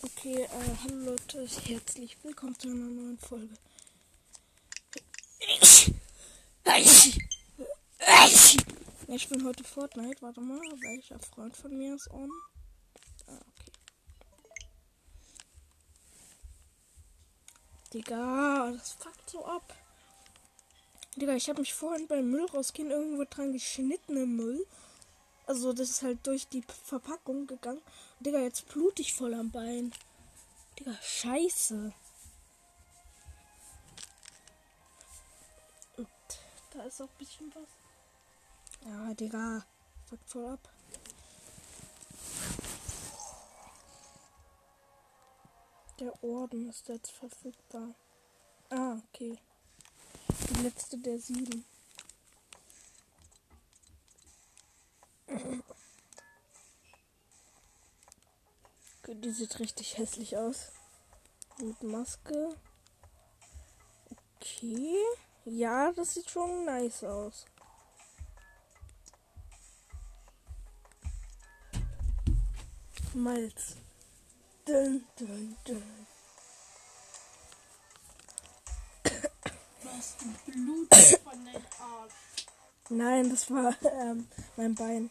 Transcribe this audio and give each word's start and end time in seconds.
Okay, 0.00 0.44
äh, 0.44 0.48
hallo 0.84 1.10
Leute, 1.10 1.44
herzlich 1.66 2.16
willkommen 2.22 2.56
zu 2.56 2.68
einer 2.68 2.84
neuen 2.86 3.18
Folge. 3.18 3.52
Ich 9.08 9.28
bin 9.28 9.44
heute 9.44 9.64
Fortnite, 9.64 10.22
warte 10.22 10.40
mal, 10.40 10.60
welcher 10.60 11.18
Freund 11.18 11.56
von 11.56 11.76
mir 11.76 11.96
ist 11.96 12.08
on? 12.12 12.30
Ah, 13.26 13.32
okay. 13.32 13.72
Digga, 17.92 18.70
das 18.70 18.92
fuckt 18.92 19.28
so 19.28 19.44
ab. 19.46 19.74
Digga, 21.16 21.34
ich 21.34 21.48
habe 21.48 21.58
mich 21.58 21.74
vorhin 21.74 22.06
beim 22.06 22.30
Müll 22.30 22.46
rausgehen 22.46 22.92
irgendwo 22.92 23.24
dran 23.24 23.52
geschnitten 23.52 24.16
im 24.16 24.36
Müll. 24.36 24.64
Also 25.48 25.72
das 25.72 25.88
ist 25.88 26.02
halt 26.02 26.26
durch 26.26 26.46
die 26.46 26.62
Verpackung 26.84 27.46
gegangen. 27.46 27.80
Digga, 28.20 28.38
jetzt 28.40 28.68
blut 28.68 29.00
ich 29.00 29.14
voll 29.14 29.32
am 29.32 29.50
Bein. 29.50 29.94
Digga, 30.78 30.92
scheiße. 31.02 31.90
Und 35.96 36.08
da 36.72 36.82
ist 36.82 37.00
auch 37.00 37.08
ein 37.08 37.18
bisschen 37.18 37.50
was. 37.54 38.84
Ja, 38.84 39.14
Digga. 39.14 39.64
Fuckt 40.04 40.30
voll 40.30 40.46
ab. 40.48 40.68
Der 45.98 46.22
Orden 46.22 46.68
ist 46.68 46.88
jetzt 46.88 47.10
verfügbar. 47.10 47.94
Ah, 48.68 48.98
okay. 49.08 49.38
Die 50.28 50.62
letzte 50.62 50.98
der 50.98 51.18
sieben. 51.18 51.64
Die 59.06 59.30
sieht 59.30 59.58
richtig 59.58 59.98
hässlich 59.98 60.36
aus. 60.36 60.72
Mit 61.58 61.82
Maske. 61.82 62.56
Okay. 64.36 64.96
Ja, 65.44 65.92
das 65.92 66.14
sieht 66.14 66.30
schon 66.30 66.64
nice 66.64 67.04
aus. 67.04 67.46
Malz. 73.14 73.76
Dun, 74.64 75.04
dun, 75.16 75.56
dun. 75.64 76.06
Du 79.02 79.88
hast 79.96 80.18
Blut 80.46 80.94
von 81.24 81.44
den 81.44 81.64
Arsch. 81.80 82.47
Nein, 82.90 83.30
das 83.30 83.50
war 83.50 83.74
ähm, 83.92 84.28
mein 84.56 84.74
Bein. 84.74 85.10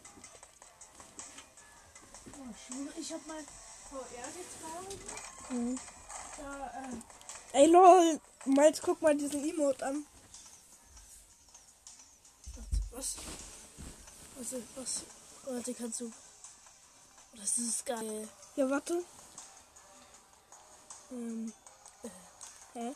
Oh, 2.32 2.90
ich 2.98 3.12
hab 3.12 3.26
mein 3.26 3.44
VR 3.90 4.28
getragen. 4.32 5.00
Mhm. 5.50 5.80
Da, 6.36 6.66
äh, 6.66 7.60
Ey 7.62 7.66
lol, 7.66 8.20
Malz, 8.44 8.80
guck 8.82 9.00
mal 9.00 9.16
diesen 9.16 9.48
Emote 9.48 9.86
an. 9.86 10.06
was? 12.90 13.16
Was, 14.36 14.54
was? 14.76 15.02
Warte, 15.44 15.74
kannst 15.74 16.00
du. 16.00 16.12
Das 17.34 17.58
ist 17.58 17.86
geil. 17.86 18.28
Ja, 18.56 18.68
warte. 18.68 19.04
Ähm, 21.10 21.52
äh, 22.02 22.08
hä? 22.74 22.94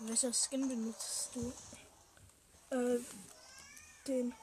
Welcher 0.00 0.32
Skin 0.32 0.68
benutzt 0.68 1.30
du? 1.34 1.52
Äh, 2.70 2.98
den, 4.06 4.34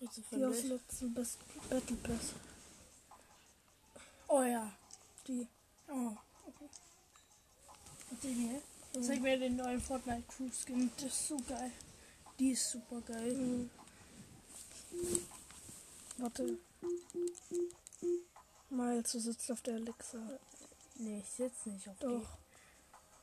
Also 0.00 0.22
die 0.30 0.44
aus 0.44 0.54
welchem? 0.54 0.70
letzten 0.70 1.14
Best 1.14 1.38
Battle 1.70 1.96
Pass. 1.96 2.32
Oh 4.28 4.42
ja. 4.42 4.72
Die. 5.26 5.46
Oh, 5.88 6.12
okay. 6.46 6.68
Und 8.10 8.24
den 8.24 8.34
hier? 8.34 8.62
Zeig 9.02 9.20
mir 9.20 9.38
den 9.38 9.56
neuen 9.56 9.80
Fortnite 9.80 10.24
Crew 10.28 10.48
Skin. 10.50 10.90
Das 10.96 11.06
ist 11.06 11.28
so 11.28 11.36
geil. 11.48 11.70
Die 12.38 12.50
ist 12.52 12.70
super 12.70 13.00
geil. 13.02 13.34
Mhm. 13.34 13.70
Warte. 16.18 16.58
Miles, 18.70 19.12
du 19.12 19.18
sitzt 19.20 19.50
auf 19.52 19.62
der 19.62 19.74
Alexa. 19.74 20.18
Nee, 20.96 21.20
ich 21.20 21.28
sitz 21.28 21.66
nicht 21.66 21.88
auf 21.88 21.98
Doch. 21.98 22.08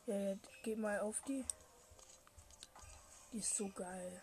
die. 0.07 0.11
Ja, 0.11 0.17
ja, 0.31 0.35
geh 0.63 0.75
mal 0.75 0.99
auf 0.99 1.21
die. 1.27 1.43
Die 3.33 3.39
ist 3.39 3.57
so 3.57 3.67
geil. 3.69 4.21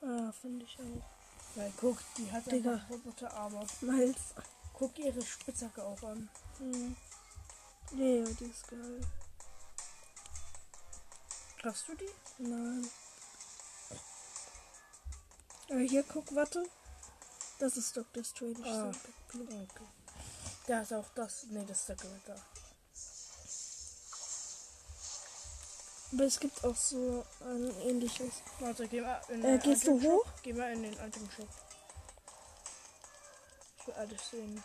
Ah, 0.00 0.32
finde 0.32 0.64
ich 0.64 0.78
auch. 0.78 1.56
Weil 1.56 1.72
guck, 1.78 1.98
die 2.16 2.30
hat 2.32 2.50
Digga. 2.50 2.72
einfach 2.72 2.90
Roboterarme. 2.90 3.66
Miles. 3.82 4.34
Guck 4.72 4.98
ihre 4.98 5.22
Spitzhacke 5.22 5.82
auch 5.84 6.02
an. 6.02 6.28
Mhm. 6.58 6.96
Nee, 7.92 8.24
die 8.40 8.44
ist 8.46 8.68
geil. 8.68 9.00
Hast 11.62 11.88
du 11.88 11.94
die? 11.94 12.10
Nein. 12.38 12.88
Aber 15.68 15.80
hier, 15.80 16.02
guck, 16.04 16.34
warte. 16.34 16.64
Das 17.58 17.76
ist 17.76 17.96
Dr. 17.96 18.24
Strange. 18.24 18.56
Ah. 18.64 18.92
Okay. 19.34 19.66
Da 20.66 20.80
ist 20.80 20.92
auch 20.92 21.08
das. 21.14 21.44
Nee, 21.50 21.64
das 21.66 21.80
ist 21.80 21.88
der 21.88 21.96
Gewitter. 21.96 22.36
Aber 26.12 26.24
es 26.24 26.38
gibt 26.38 26.64
auch 26.64 26.76
so 26.76 27.24
ein 27.40 27.70
ähnliches. 27.82 28.34
Warte, 28.60 28.86
geh 28.88 29.00
mal 29.00 29.20
in 29.28 29.44
Äh, 29.44 29.58
den 29.58 29.60
gehst 29.60 29.86
du 29.86 30.00
hoch? 30.00 30.24
Shop. 30.24 30.42
Geh 30.42 30.52
mal 30.52 30.72
in 30.72 30.82
den 30.82 30.92
Item 30.94 31.28
Shop. 31.36 31.48
Ich 33.80 33.86
will 33.86 33.94
alles 33.94 34.30
sehen. 34.30 34.62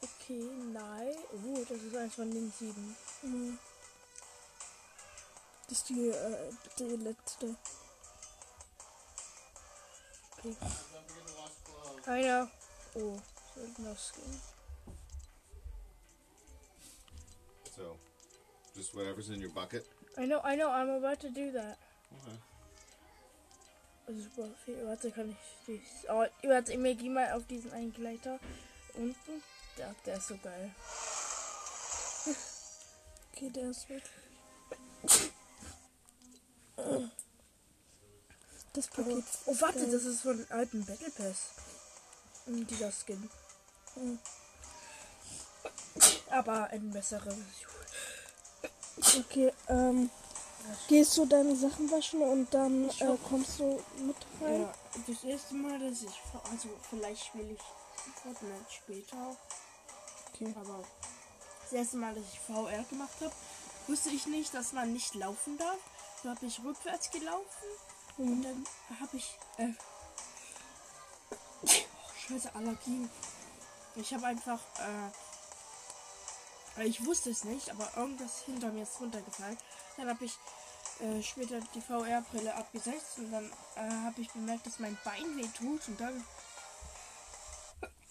Okay, 0.00 0.42
nein. 0.72 1.14
Oh, 1.44 1.64
das 1.68 1.82
ist 1.82 1.96
eins 1.96 2.14
von 2.14 2.30
den 2.30 2.52
sieben. 2.52 2.96
Mhm. 3.22 3.58
Das 5.68 5.78
ist 5.78 5.88
die, 5.88 6.08
äh, 6.08 6.50
die 6.78 6.84
letzte. 6.96 7.56
Okay. 10.38 10.56
Einer. 12.06 12.50
Oh, 12.94 13.18
seltener 13.54 13.96
Skin. 13.96 14.40
So, 17.76 17.96
just 18.74 18.94
whatever's 18.94 19.28
in 19.28 19.42
your 19.42 19.50
bucket. 19.52 19.84
I 20.18 20.26
know, 20.26 20.40
I 20.44 20.56
know, 20.56 20.70
I'm 20.70 20.90
about 20.90 21.20
to 21.20 21.30
do 21.30 21.52
that. 21.52 21.78
Okay. 22.12 22.36
Also 24.08 24.20
super 24.22 24.48
viel. 24.64 24.84
Warte, 24.86 25.10
kann 25.10 25.30
ich 25.30 25.36
die. 25.66 25.80
Oh, 26.08 26.24
warte, 26.48 26.76
mir 26.78 26.94
geh 26.94 27.08
mal 27.08 27.32
auf 27.32 27.46
diesen 27.46 27.72
einen 27.72 27.92
Gleiter 27.92 28.38
unten. 28.94 29.42
Der, 29.76 29.94
der 30.06 30.16
ist 30.16 30.28
so 30.28 30.36
geil. 30.38 30.70
Okay, 33.32 33.50
der 33.50 33.70
ist 33.70 33.88
weg. 33.88 34.02
Das 38.72 38.88
Oh, 38.92 39.02
Paket. 39.02 39.24
oh 39.46 39.60
warte, 39.60 39.78
geil. 39.78 39.90
das 39.92 40.04
ist 40.04 40.22
von 40.22 40.44
alten 40.50 40.84
Battle 40.84 41.10
Pass. 41.10 41.50
Mm, 42.46 42.64
Dieser 42.64 42.90
Skin. 42.90 43.30
Mhm. 43.94 44.18
Aber 46.30 46.66
eine 46.68 46.90
bessere 46.90 47.22
Version. 47.30 47.77
Okay, 49.00 49.52
ähm. 49.68 50.10
Gehst 50.86 51.16
du 51.16 51.24
deine 51.24 51.56
Sachen 51.56 51.90
waschen 51.90 52.20
und 52.20 52.52
dann 52.52 52.90
äh, 52.90 53.16
kommst 53.28 53.58
du 53.58 53.80
mit 54.00 54.16
rein? 54.42 54.60
Ja, 54.62 54.72
das 55.06 55.24
erste 55.24 55.54
Mal, 55.54 55.78
dass 55.78 56.02
ich. 56.02 56.20
Also, 56.50 56.68
vielleicht 56.90 57.24
spiele 57.24 57.52
ich 57.52 57.60
Fortnite 58.22 58.66
später. 58.70 59.36
Okay. 60.34 60.54
Aber 60.60 60.84
das 61.62 61.72
erste 61.72 61.96
Mal, 61.96 62.14
dass 62.14 62.24
ich 62.30 62.38
VR 62.40 62.82
gemacht 62.90 63.14
habe, 63.20 63.32
wusste 63.86 64.10
ich 64.10 64.26
nicht, 64.26 64.52
dass 64.52 64.72
man 64.74 64.92
nicht 64.92 65.14
laufen 65.14 65.56
darf. 65.56 65.78
So 66.22 66.28
habe 66.28 66.44
ich 66.44 66.62
rückwärts 66.62 67.10
gelaufen 67.10 67.68
und 68.18 68.26
Mhm. 68.38 68.42
dann 68.42 68.66
habe 69.00 69.16
ich. 69.16 69.38
Äh, 69.56 69.68
oh, 71.62 71.66
scheiße, 72.28 72.54
Allergien. 72.54 73.08
Ich 73.96 74.12
habe 74.12 74.26
einfach. 74.26 74.60
Äh, 74.80 75.10
ich 76.86 77.04
wusste 77.04 77.30
es 77.30 77.44
nicht, 77.44 77.70
aber 77.70 77.90
irgendwas 77.96 78.42
hinter 78.44 78.70
mir 78.72 78.82
ist 78.82 79.00
runtergefallen. 79.00 79.56
Dann 79.96 80.08
habe 80.08 80.24
ich 80.24 80.32
äh, 81.00 81.22
später 81.22 81.60
die 81.74 81.80
VR-Brille 81.80 82.54
abgesetzt 82.54 83.18
und 83.18 83.30
dann 83.32 83.44
äh, 83.76 83.90
habe 84.04 84.20
ich 84.20 84.30
bemerkt, 84.30 84.66
dass 84.66 84.78
mein 84.78 84.96
Bein 85.04 85.36
weh 85.36 85.48
tut 85.56 85.86
und 85.88 86.00
dann 86.00 86.24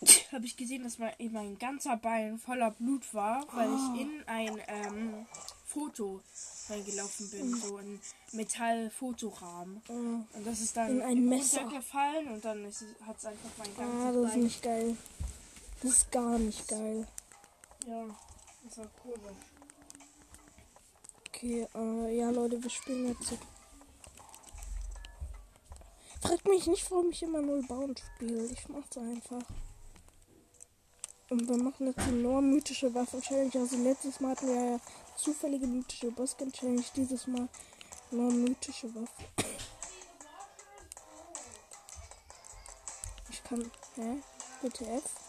habe 0.31 0.45
ich 0.45 0.57
gesehen, 0.57 0.83
dass 0.83 0.97
mein, 0.97 1.13
mein 1.31 1.57
ganzer 1.57 1.97
Bein 1.97 2.37
voller 2.39 2.71
Blut 2.71 3.13
war, 3.13 3.45
weil 3.53 3.69
ich 3.73 4.01
in 4.01 4.23
ein 4.27 4.61
ähm, 4.67 5.25
Foto 5.65 6.21
reingelaufen 6.69 7.29
bin, 7.29 7.55
so 7.55 7.77
ein 7.77 7.99
Metall-Fotorahmen. 8.33 9.81
Mhm. 9.89 10.27
Und 10.33 10.47
das 10.47 10.59
ist 10.61 10.75
dann 10.77 10.89
In 10.89 11.01
ein 11.01 11.25
Messer. 11.25 11.61
runtergefallen 11.61 12.27
und 12.29 12.45
dann 12.45 12.65
hat 12.65 13.17
es 13.17 13.25
einfach 13.25 13.49
mein 13.57 13.75
ganzes 13.75 14.01
Ah, 14.05 14.11
das 14.11 14.23
ist 14.25 14.31
Bein. 14.33 14.43
nicht 14.43 14.63
geil. 14.63 14.97
Das 15.81 15.91
ist 15.91 16.11
gar 16.11 16.39
nicht 16.39 16.67
geil. 16.67 17.07
Ja, 17.85 18.05
das 18.67 18.77
war 18.79 18.87
komisch. 19.01 19.37
Okay, 21.27 21.67
äh, 21.75 22.17
ja 22.17 22.29
Leute, 22.29 22.61
wir 22.61 22.69
spielen 22.69 23.07
jetzt. 23.07 23.37
Fragt 26.21 26.47
mich 26.47 26.67
nicht, 26.67 26.89
warum 26.91 27.11
ich 27.11 27.23
immer 27.23 27.41
null 27.41 27.63
Bound 27.67 27.99
spiele. 28.15 28.45
Ich 28.45 28.67
mach's 28.69 28.97
einfach. 28.97 29.43
Und 31.29 31.47
wir 31.47 31.57
machen 31.57 31.87
jetzt 31.87 32.05
die 32.07 32.11
nur 32.11 32.41
mythische 32.41 32.93
Waffen-Challenge. 32.93 33.51
Also 33.53 33.77
letztes 33.77 34.19
Mal 34.19 34.31
hatten 34.31 34.47
wir 34.47 34.71
ja 34.71 34.79
zufällige 35.15 35.67
mythische 35.67 36.11
Boskin-Challenge. 36.11 36.83
Dieses 36.95 37.27
Mal 37.27 37.47
nur 38.11 38.31
mythische 38.31 38.93
Waffen. 38.95 39.25
Ich 43.29 43.43
kann. 43.43 43.71
Hä? 43.95 44.21
WTF? 44.61 45.26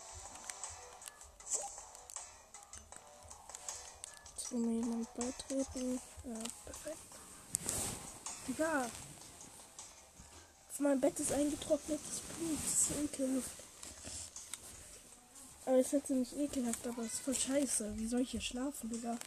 Will 4.51 4.61
mir 4.61 4.81
jemand 4.81 5.15
beitreten. 5.15 6.01
Ja, 6.25 6.39
perfekt. 6.65 6.99
Digga. 8.47 8.91
Auf 10.71 10.81
meinem 10.81 11.01
Bett 11.01 11.19
ist 11.19 11.33
eingetrocknetes 11.33 12.21
Blut. 12.21 12.59
Das 12.65 12.91
ist 12.91 12.91
ekelhaft. 13.05 13.51
Aber 15.67 15.79
es 15.79 15.93
ist 15.93 16.11
nicht 16.11 16.37
ekelhaft, 16.37 16.87
aber 16.87 17.03
es 17.03 17.15
ist 17.15 17.21
voll 17.21 17.35
scheiße. 17.35 17.99
Wie 17.99 18.09
soll 18.09 18.21
ich 18.21 18.31
hier 18.31 18.41
schlafen, 18.41 18.89
Digga? 18.91 19.19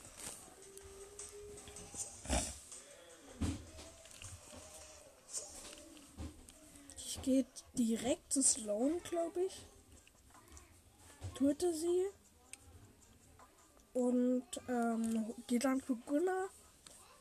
Ich 6.97 7.21
gehe 7.21 7.45
direkt 7.77 8.33
zu 8.33 8.41
Sloan, 8.41 8.99
glaube 9.03 9.41
ich. 9.41 9.53
Töte 11.35 11.73
sie. 11.73 12.05
Und 13.93 14.45
ähm, 14.67 15.33
gehe 15.47 15.59
dann 15.59 15.81
zu 15.83 15.95
Gunnar. 15.95 16.49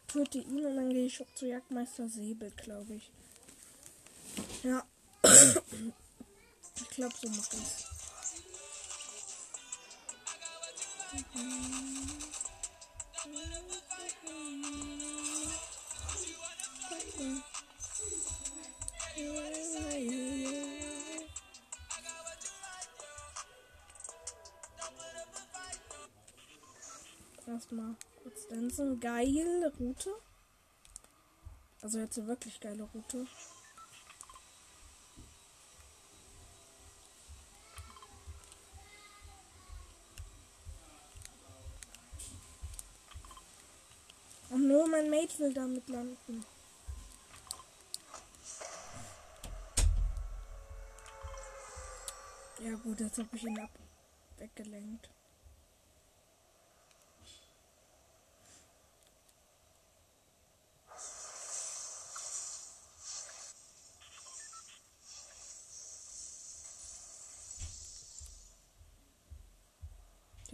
Töte 0.06 0.38
ihn 0.38 0.66
und 0.66 0.76
dann 0.76 0.90
gehe 0.90 1.06
ich 1.06 1.24
zu 1.34 1.46
Jagdmeister 1.46 2.08
Säbel, 2.08 2.50
glaube 2.50 2.94
ich. 2.94 3.10
Ja. 4.62 4.84
ich 5.22 6.88
glaube, 6.90 7.14
so 7.20 7.28
mache 7.28 7.56
ich 7.56 7.90
Erstmal 27.70 27.94
kurz 28.24 28.48
tanzen. 28.48 28.98
Geile 28.98 29.72
Route. 29.78 30.12
Also 31.82 32.00
jetzt 32.00 32.18
eine 32.18 32.26
wirklich 32.26 32.58
geile 32.58 32.82
Route. 32.82 33.28
Und 44.48 44.66
nur 44.66 44.88
mein 44.88 45.08
Mate 45.08 45.38
will 45.38 45.54
damit 45.54 45.88
landen. 45.88 46.44
Ja 52.58 52.74
gut, 52.82 52.98
jetzt 52.98 53.18
habe 53.18 53.28
ich 53.32 53.44
ihn 53.44 53.60
ab 53.60 53.70
weggelenkt. 54.38 55.08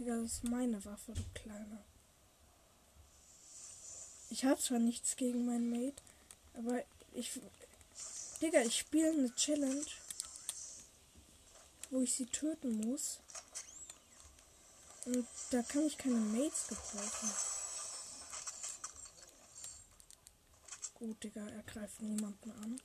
Das 0.07 0.21
ist 0.21 0.43
meine 0.45 0.85
Waffe, 0.85 1.11
du 1.11 1.21
Kleiner. 1.33 1.83
Ich 4.29 4.45
habe 4.45 4.57
zwar 4.57 4.79
nichts 4.79 5.17
gegen 5.17 5.45
meinen 5.45 5.69
Mate, 5.69 6.01
aber 6.53 6.81
ich. 7.13 7.41
Digga, 8.41 8.61
ich 8.61 8.77
spiele 8.77 9.09
eine 9.09 9.35
Challenge, 9.35 9.85
wo 11.89 11.99
ich 11.99 12.13
sie 12.13 12.25
töten 12.25 12.87
muss. 12.87 13.19
Und 15.07 15.27
da 15.49 15.61
kann 15.63 15.85
ich 15.85 15.97
keine 15.97 16.15
Mates 16.15 16.67
gebrauchen. 16.69 17.31
Gut, 20.93 21.21
Digga, 21.21 21.49
er 21.49 21.63
greift 21.63 22.01
niemanden 22.01 22.51
an. 22.51 22.79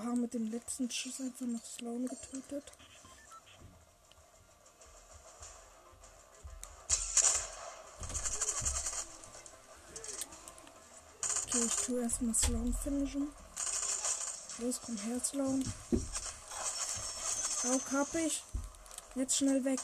Oha, 0.00 0.14
mit 0.14 0.32
dem 0.32 0.50
letzten 0.50 0.90
Schuss 0.90 1.20
einfach 1.20 1.46
noch 1.46 1.64
Sloan 1.64 2.06
getötet. 2.06 2.72
Okay, 11.44 11.64
ich 11.66 11.74
tue 11.84 12.02
erstmal 12.02 12.34
Sloan 12.34 12.74
finishen. 12.82 13.28
Los, 14.58 14.80
komm 14.80 14.96
her, 14.96 15.20
Sloan. 15.22 15.64
Auch 17.64 17.92
hab 17.92 18.14
ich. 18.14 18.42
Jetzt 19.16 19.36
schnell 19.36 19.62
weg. 19.64 19.80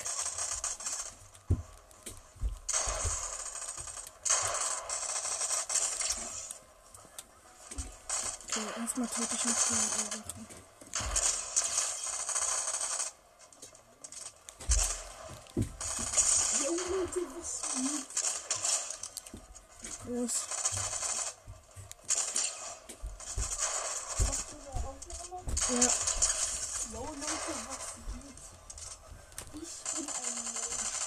Okay, 8.99 9.03
erstmal 9.03 9.27
töte 9.27 9.35
ich 9.35 9.45
noch 9.45 9.59
zwei 9.59 9.77
Ursachen. 9.77 10.47
Los. 20.09 20.35
Ja, 25.69 25.81
Yo, 26.93 27.05
Leute, 27.05 27.53
was 27.67 27.85
geht? 28.13 28.43
Ich 29.63 29.75
bin 29.95 30.07
ein 30.09 30.45
Mensch. 30.53 31.07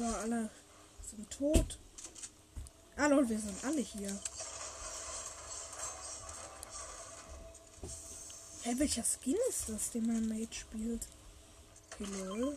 so, 0.00 0.06
alle 0.16 0.48
sind 1.02 1.30
tot. 1.30 1.78
Ah, 2.96 3.06
lol, 3.06 3.28
wir 3.28 3.38
sind 3.38 3.49
alle 3.62 3.80
hier. 3.80 4.20
Hä, 8.62 8.74
welcher 8.78 9.04
Skin 9.04 9.36
ist 9.48 9.68
das, 9.68 9.90
den 9.90 10.06
mein 10.06 10.28
Mate 10.28 10.54
spielt? 10.54 11.08
Okay. 11.92 12.56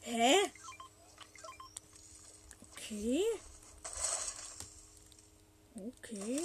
Hä? 0.00 0.34
Okay. 2.72 3.22
Okay. 5.74 6.40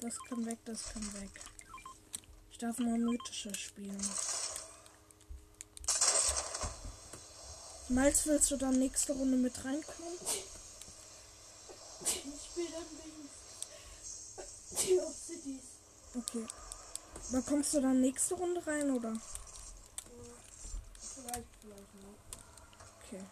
Das 0.00 0.18
kann 0.28 0.46
weg, 0.46 0.58
das 0.64 0.92
kann 0.92 1.14
weg. 1.14 1.30
Ich 2.50 2.58
darf 2.58 2.78
nur 2.78 2.96
mythische 2.96 3.54
spielen. 3.54 4.00
Miles, 7.90 8.24
willst 8.26 8.52
du 8.52 8.56
dann 8.56 8.78
nächste 8.78 9.12
Runde 9.14 9.36
mit 9.36 9.64
reinkommen? 9.64 10.12
Ich 12.04 12.22
spiele 12.44 12.68
dann 12.70 12.86
wegen 13.02 13.28
die 14.80 15.00
Obsidies. 15.00 15.62
Okay. 16.14 16.46
Aber 17.30 17.42
kommst 17.42 17.74
du 17.74 17.80
dann 17.80 18.00
nächste 18.00 18.34
Runde 18.34 18.64
rein, 18.64 18.92
oder? 18.92 19.12
Vielleicht, 21.00 21.48
vielleicht 21.60 21.94
nicht. 21.96 22.38
Okay. 23.08 23.24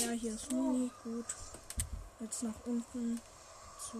Ja, 0.00 0.10
hier 0.12 0.34
ist 0.34 0.52
Muni, 0.52 0.92
gut. 1.02 1.26
Jetzt 2.20 2.44
nach 2.44 2.66
unten 2.66 3.20
zu 3.80 3.98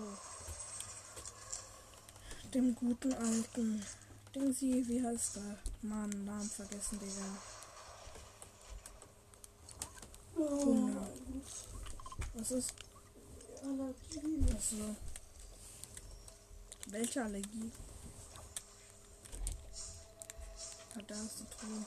dem 2.55 2.75
guten 2.75 3.13
alten 3.15 3.83
Dingsy, 4.35 4.85
wie 4.87 5.05
heißt 5.05 5.37
der? 5.37 5.59
Mann, 5.83 6.25
Namen 6.25 6.49
vergessen, 6.49 6.99
Digga. 6.99 7.39
Hunde. 10.37 11.07
Was 12.35 12.51
ist? 12.53 12.75
Achso. 14.55 14.97
Welche 16.87 17.23
Allergie? 17.23 17.73
Ah, 20.95 21.03
da 21.07 21.15
ist 21.15 21.41
die 21.41 21.47
Truhe. 21.57 21.85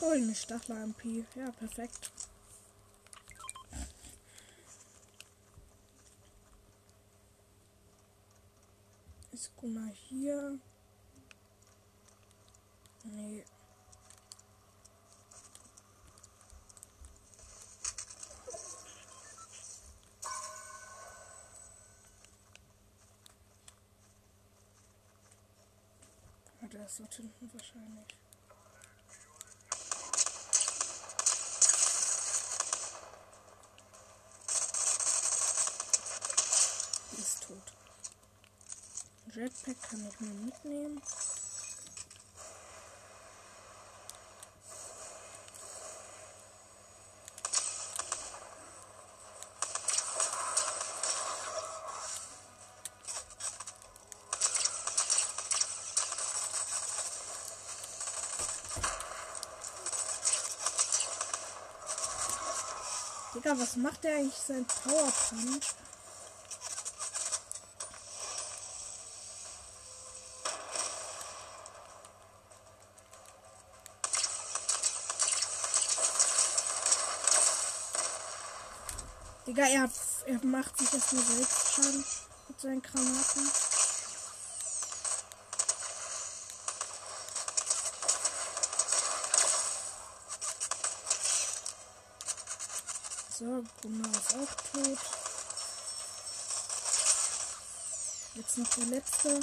Goldene 0.00 0.34
Stachler-MP. 0.34 1.24
Ja, 1.36 1.50
perfekt. 1.52 2.10
Ist 9.62 9.68
Gunnar 9.68 9.92
hier? 9.94 10.58
Nee. 13.04 13.44
Ist 26.84 27.00
dort 27.00 27.14
hinten 27.14 27.50
wahrscheinlich. 27.54 28.06
Die 37.12 37.20
ist 37.20 37.42
tot. 37.44 37.72
Jetpack 39.34 39.76
kann 39.88 40.06
ich 40.06 40.20
mir 40.20 40.34
mitnehmen. 40.44 41.00
Digga, 63.34 63.58
was 63.58 63.76
macht 63.76 64.04
der 64.04 64.16
eigentlich 64.16 64.34
sein 64.34 64.66
Power 64.66 65.10
Punch? 65.30 65.81
Digga, 79.52 79.66
er, 79.66 79.90
er 80.24 80.46
macht 80.46 80.78
sich 80.78 80.90
erstmal 80.94 81.22
selbst 81.24 81.74
Schaden 81.74 82.04
mit 82.48 82.58
seinen 82.58 82.80
Granaten. 82.80 83.50
So, 93.38 93.62
Gunnar 93.82 94.10
ist 94.10 94.34
auch 94.36 94.54
tot. 94.72 94.98
Jetzt 98.36 98.56
noch 98.56 98.68
der 98.68 98.86
letzte. 98.86 99.40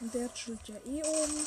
Und 0.00 0.12
der 0.12 0.34
chillt 0.34 0.68
ja 0.68 0.76
eh 0.84 1.02
oben. 1.02 1.46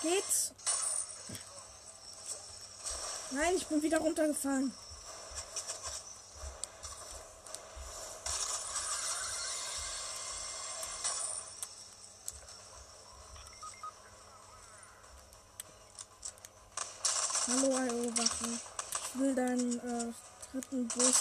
Geht's? 0.00 0.52
Nein, 3.40 3.54
ich 3.54 3.68
bin 3.68 3.80
wieder 3.80 3.98
runtergefallen. 3.98 4.72
Hallo, 17.46 17.78
IO-Wache. 17.78 18.58
Ich 19.04 19.20
will 19.20 19.34
deinen 19.36 19.78
äh, 19.78 20.12
dritten 20.50 20.88
Bus 20.88 21.14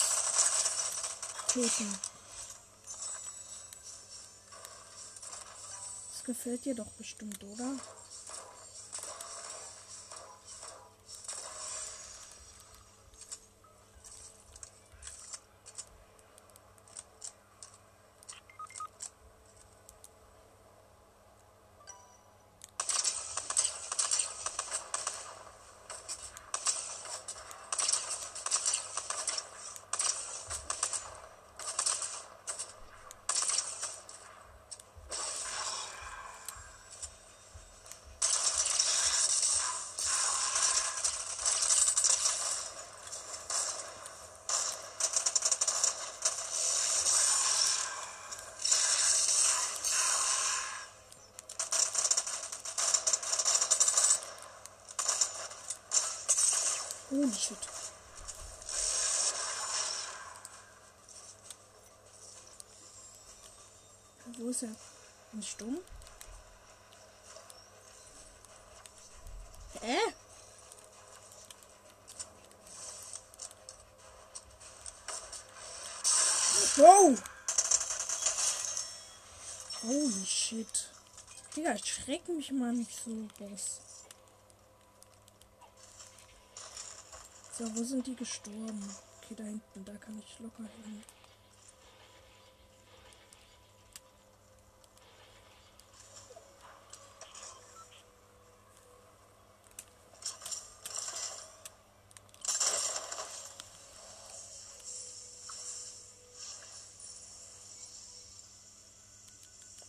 töten. 1.49 1.99
Das 6.13 6.23
gefällt 6.23 6.65
dir 6.65 6.73
doch 6.73 6.91
bestimmt, 6.93 7.43
oder? 7.43 7.75
Mich 82.37 82.51
mal 82.51 82.71
nicht 82.71 82.95
so, 83.03 83.27
Boss. 83.39 83.81
So, 87.57 87.75
wo 87.75 87.83
sind 87.83 88.05
die 88.05 88.15
gestorben? 88.15 88.95
Okay, 89.17 89.33
da 89.35 89.43
hinten, 89.43 89.85
da 89.85 89.93
kann 89.93 90.19
ich 90.19 90.39
locker 90.39 90.69
hin. 90.85 91.03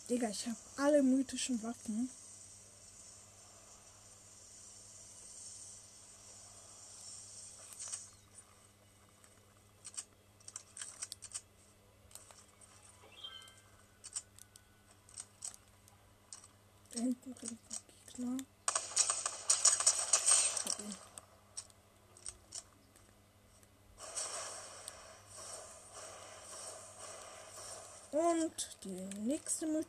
Digga, 0.09 0.29
ich 0.29 0.47
habe 0.47 0.57
alle 0.77 1.03
mythischen 1.03 1.61
Waffen. 1.61 2.09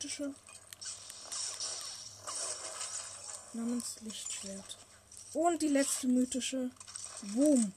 mythische 0.01 0.35
namens 3.53 3.97
Lichtschwert. 4.01 4.79
Und 5.35 5.61
die 5.61 5.69
letzte 5.69 6.07
mythische 6.09 6.71
Boom. 7.35 7.73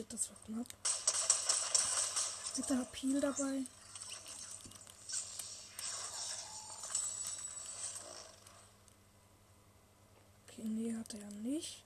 Shit, 0.00 0.12
das 0.12 0.30
war 0.30 0.36
knapp. 0.46 0.66
Bitte 2.56 2.78
hab 2.78 2.96
Heal 2.96 3.20
dabei. 3.20 3.64
Okay, 10.48 10.64
nee, 10.64 10.94
hat 10.94 11.14
er 11.14 11.20
ja 11.20 11.30
nicht. 11.30 11.84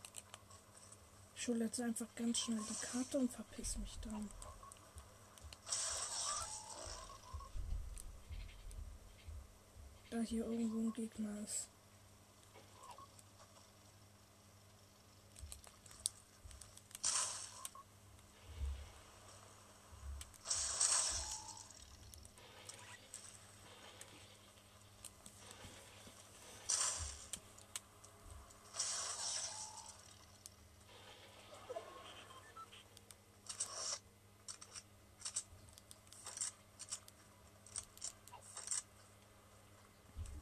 Ich 1.36 1.48
hole 1.48 1.64
jetzt 1.64 1.80
einfach 1.80 2.06
ganz 2.14 2.38
schnell 2.38 2.60
die 2.68 2.86
Karte 2.86 3.18
und 3.18 3.30
verpiss 3.30 3.76
mich 3.78 3.98
dann. 4.00 4.30
Da 10.10 10.20
hier 10.20 10.46
irgendwo 10.46 10.78
ein 10.78 10.92
Gegner 10.92 11.40
ist. 11.42 11.68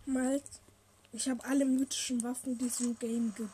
Mal, 0.04 0.42
ich 1.22 1.28
habe 1.28 1.44
alle 1.44 1.64
mythischen 1.64 2.20
Waffen, 2.24 2.58
die 2.58 2.66
es 2.66 2.80
im 2.80 2.98
Game 2.98 3.32
gibt. 3.36 3.50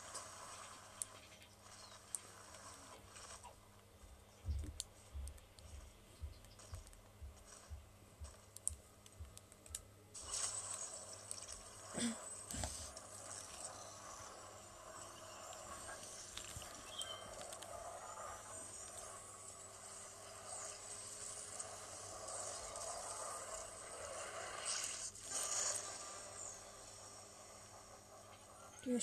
Ja, 28.88 28.98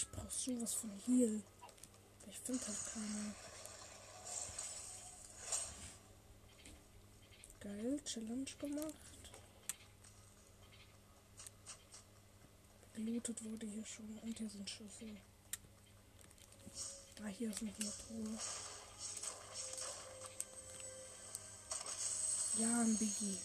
brauch 0.45 0.57
sowas 0.57 0.73
von 0.73 0.91
Heal. 1.05 1.41
Ich 2.29 2.39
finde 2.39 2.65
halt 2.67 2.77
keine. 2.93 3.35
Geil, 7.59 8.01
Challenge 8.05 8.51
gemacht. 8.59 8.93
Gelootet 12.93 13.43
wurde 13.43 13.65
hier 13.67 13.85
schon. 13.85 14.19
Und 14.19 14.37
hier 14.37 14.49
sind 14.49 14.69
Schlüssel. 14.69 15.17
Ah, 17.23 17.27
hier 17.27 17.49
ist 17.49 17.61
noch 17.61 17.73
eine 17.79 17.91
Truhe. 17.97 18.39
Ja, 22.57 22.81
ein 22.81 22.97
Biggie. 22.97 23.37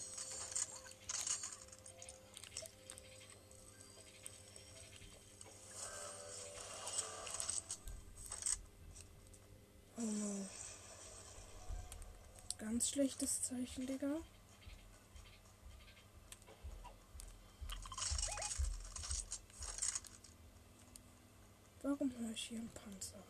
Ganz 12.71 12.89
schlechtes 12.91 13.41
Zeichen, 13.41 13.85
Digga. 13.85 14.21
Warum 21.81 22.13
höre 22.17 22.31
ich 22.31 22.45
hier 22.45 22.59
einen 22.59 22.69
Panzer? 22.69 23.21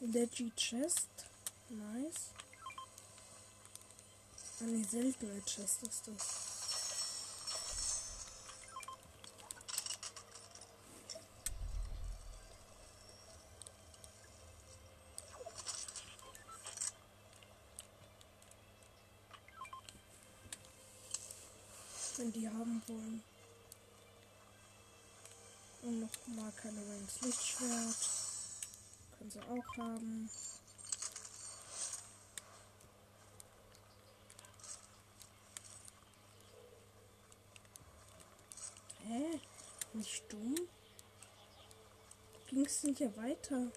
Leggy 0.00 0.50
Chest. 0.56 1.10
Nice. 1.68 2.32
Eine 4.60 4.84
seltene 4.84 5.40
Chest 5.44 5.84
ist 5.84 6.08
das. 6.08 6.48
Wenn 22.16 22.32
die 22.32 22.48
haben 22.48 22.82
wollen. 22.88 23.22
Und 25.82 26.00
noch 26.00 26.26
mal 26.34 26.50
keine 26.60 26.80
Ranks 26.80 27.20
Lichtschwert. 27.20 27.96
Können 29.16 29.30
sie 29.30 29.40
auch 29.40 29.76
haben. 29.76 30.28
Hä? 39.08 39.40
Nicht 39.94 40.30
dumm? 40.30 40.54
Ging 42.46 42.66
es 42.66 42.82
denn 42.82 42.94
hier 42.94 43.16
weiter? 43.16 43.72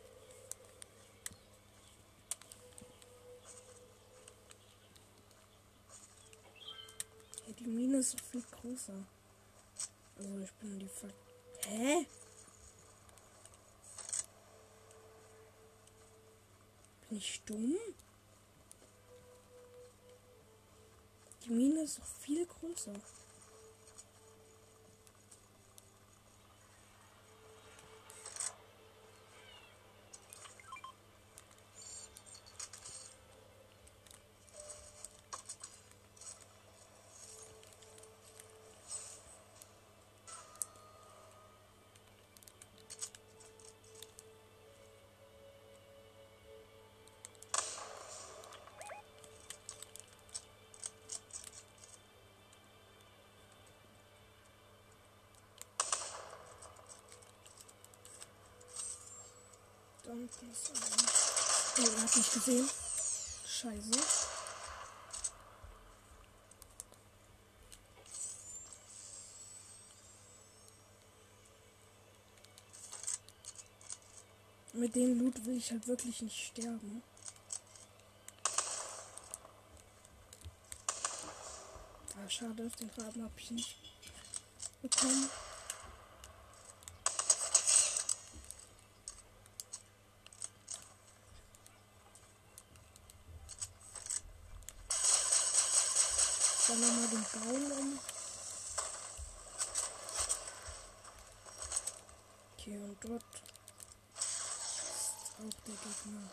Hey, 7.46 7.54
die 7.54 7.68
Mine 7.68 8.00
ist 8.00 8.20
viel 8.20 8.42
größer. 8.42 9.06
Also 10.18 10.40
ich 10.40 10.52
bin 10.56 10.80
die 10.80 10.90
Ver... 10.90 11.10
Hä? 11.66 12.06
Bin 17.08 17.18
ich 17.18 17.42
dumm? 17.46 17.78
Die 21.46 21.52
Mine 21.52 21.84
ist 21.84 22.00
doch 22.00 22.06
viel 22.06 22.46
größer. 22.46 22.96
Oh, 60.54 61.82
er 61.82 62.02
hat 62.02 62.18
mich 62.18 62.34
gesehen. 62.34 62.70
Scheiße. 63.46 63.92
Mit 74.74 74.96
dem 74.96 75.20
Loot 75.20 75.46
will 75.46 75.58
ich 75.58 75.72
halt 75.72 75.88
wirklich 75.88 76.22
nicht 76.22 76.48
sterben. 76.48 77.02
Ah, 82.16 82.30
schade, 82.30 82.70
den 82.80 82.90
Raben 82.98 83.24
habe 83.24 83.34
ich 83.38 83.52
nicht 83.52 83.78
bekommen. 84.82 85.30
Dann 96.72 96.80
nochmal 96.80 97.08
den 97.10 97.26
Baum 97.34 97.72
um. 97.80 98.00
Okay, 102.58 102.78
und 102.78 102.98
dort 103.04 103.24
ist 104.16 105.36
auch 105.36 105.58
der 105.68 105.76
Gegner. 105.76 106.30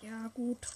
Ja, 0.00 0.28
gut. 0.32 0.66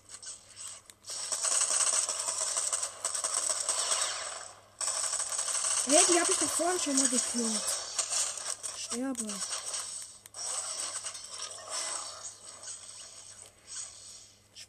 Hey, 5.87 6.05
die 6.07 6.21
habe 6.21 6.33
ich 6.33 6.39
doch 6.39 6.51
vorhin 6.51 6.81
schon 6.81 6.97
mal 6.97 7.09
gekillt. 7.09 7.63
Sterbe. 8.77 9.58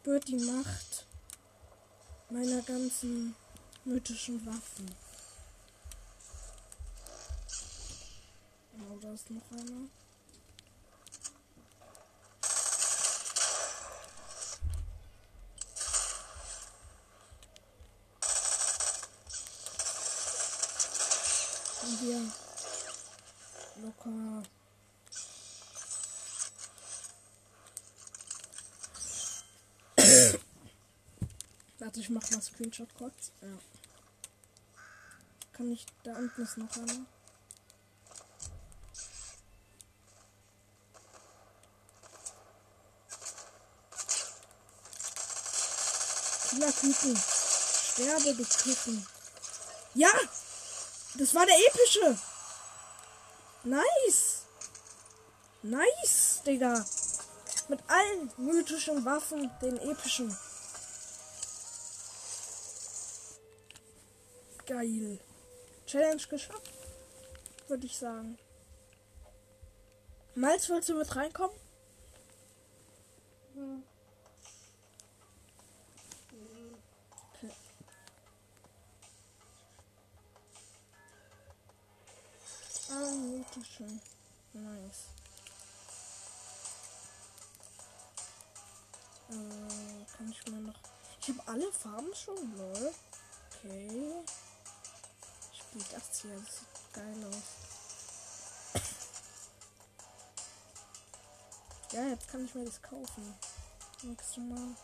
Spürt 0.02 0.28
die 0.28 0.38
Macht 0.38 1.04
meiner 2.30 2.62
ganzen 2.62 3.36
mythischen 3.84 4.46
Waffen. 4.46 4.90
Oh, 8.78 8.98
da 9.02 9.12
ist 9.12 9.30
noch 9.30 9.42
einer. 9.52 9.90
Und 21.82 21.98
hier 22.00 22.32
locker. 23.82 24.42
Warte, 31.78 31.99
ich 32.10 32.14
mach 32.14 32.30
mal 32.32 32.42
Screenshot 32.42 32.88
kurz. 32.98 33.30
Ja. 33.40 33.48
Kann 35.52 35.70
ich. 35.70 35.86
Da 36.02 36.16
unten 36.16 36.42
ist 36.42 36.56
noch 36.56 36.76
einer. 36.76 37.06
Killerküken. 46.48 47.16
Sterbe, 47.16 48.34
du 48.34 48.44
Küken. 48.44 49.06
Ja! 49.94 50.10
Das 51.14 51.32
war 51.34 51.46
der 51.46 51.54
epische. 51.68 52.18
Nice. 53.62 54.46
Nice, 55.62 56.42
Digga. 56.44 56.84
Mit 57.68 57.80
allen 57.86 58.32
mythischen 58.36 59.04
Waffen 59.04 59.48
den 59.62 59.76
epischen. 59.78 60.36
Geil. 64.70 65.18
Challenge 65.84 66.22
geschafft. 66.28 66.70
Würde 67.66 67.86
ich 67.86 67.98
sagen. 67.98 68.38
Malz, 70.36 70.68
willst 70.68 70.88
du 70.88 70.94
mit 70.94 71.16
reinkommen? 71.16 71.56
Okay. 77.32 77.50
Ah, 82.92 83.14
mythische. 83.16 83.88
Nice. 84.52 85.08
Äh, 89.30 90.16
kann 90.16 90.30
ich 90.30 90.46
mir 90.46 90.60
noch. 90.60 90.80
Ich 91.20 91.28
habe 91.30 91.48
alle 91.48 91.72
Farben 91.72 92.14
schon, 92.14 92.56
lol. 92.56 92.92
Okay. 93.64 94.22
Spiele 95.70 95.84
das 95.92 96.20
hier. 96.20 96.34
Das 96.34 96.56
sieht 96.58 96.92
geil 96.92 97.26
aus. 97.28 97.42
Ja, 101.92 102.02
jetzt 102.08 102.28
kann 102.28 102.44
ich 102.44 102.54
mir 102.54 102.64
das 102.64 102.82
kaufen. 102.82 103.34
Nächstes 104.02 104.36
Mal. 104.38 104.74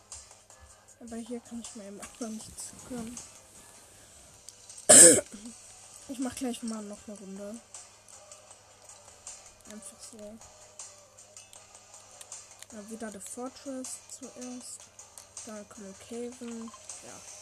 Aber 0.99 1.15
hier 1.17 1.39
kann 1.41 1.61
ich 1.61 1.75
mir 1.75 1.85
eben 1.87 1.99
einfach 1.99 2.29
nichts 2.29 2.71
gönnen. 2.89 3.17
Ich 6.09 6.19
mach 6.19 6.33
gleich 6.35 6.63
mal 6.63 6.81
noch 6.83 7.05
eine 7.05 7.17
Runde. 7.17 7.59
Einfach 9.69 9.99
so. 10.09 10.37
Ja, 12.71 12.89
wieder 12.89 13.11
The 13.11 13.19
Fortress 13.19 13.97
zuerst. 14.09 14.85
Dann 15.45 15.65
Caven. 16.07 16.71
Ja. 17.03 17.36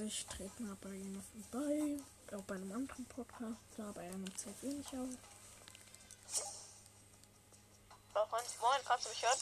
Ich 0.00 0.26
trete 0.26 0.62
mal 0.62 0.76
bei 0.80 0.94
ihm 0.94 1.22
vorbei. 1.50 1.98
Auch 2.32 2.44
bei 2.44 2.54
einem 2.56 2.72
anderen 2.72 3.04
Podcast. 3.06 3.56
Da 3.76 3.90
bei 3.92 4.02
einer 4.02 4.36
Zeit 4.36 4.62
wenig 4.62 4.86
auf. 4.88 5.08
Oh, 8.14 8.26
Moin, 8.30 8.42
moin, 8.60 8.80
kannst 8.84 9.06
du 9.06 9.10
mich 9.10 9.22
hören? 9.22 9.38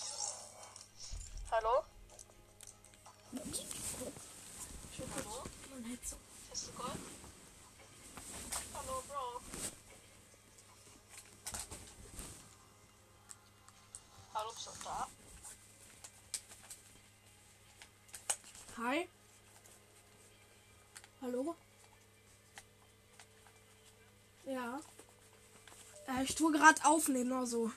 Ich 26.28 26.34
tue 26.34 26.50
gerade 26.50 26.84
aufnehmen, 26.84 27.32
also. 27.32 27.70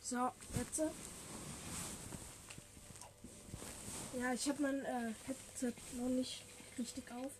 So, 0.00 0.30
jetzt. 0.56 0.82
Ja, 4.18 4.32
ich 4.32 4.48
habe 4.48 4.62
mein 4.62 4.84
äh, 4.84 5.12
Headset 5.26 5.74
noch 5.98 6.08
nicht 6.08 6.42
richtig 6.78 7.04
auf. 7.12 7.32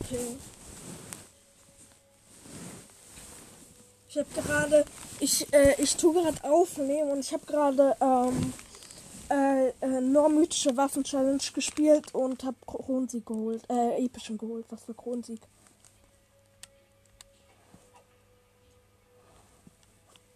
Okay. 0.00 0.36
Ich 4.08 4.16
habe 4.16 4.28
gerade, 4.34 4.84
ich, 5.20 5.52
äh, 5.52 5.74
ich 5.78 5.96
tue 5.96 6.14
gerade 6.14 6.42
aufnehmen 6.44 7.10
und 7.10 7.20
ich 7.20 7.32
habe 7.32 7.44
gerade 7.46 7.96
ähm, 8.00 8.52
äh, 9.30 9.68
äh, 9.80 10.00
Normythische 10.00 10.76
Waffen 10.76 11.04
Challenge 11.04 11.42
gespielt 11.54 12.14
und 12.14 12.44
habe 12.44 12.56
Kronsieg 12.66 13.26
geholt, 13.26 13.62
äh, 13.68 14.04
epischen 14.04 14.38
geholt. 14.38 14.66
Was 14.70 14.84
für 14.84 14.94
Kronsieg? 14.94 15.40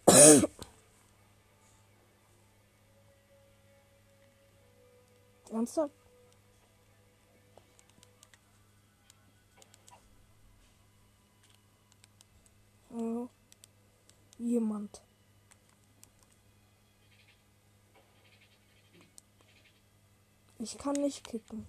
Ernsthaft? 5.51 6.02
Ich 20.63 20.79
kann 20.79 20.93
nicht 20.93 21.25
kicken. 21.27 21.67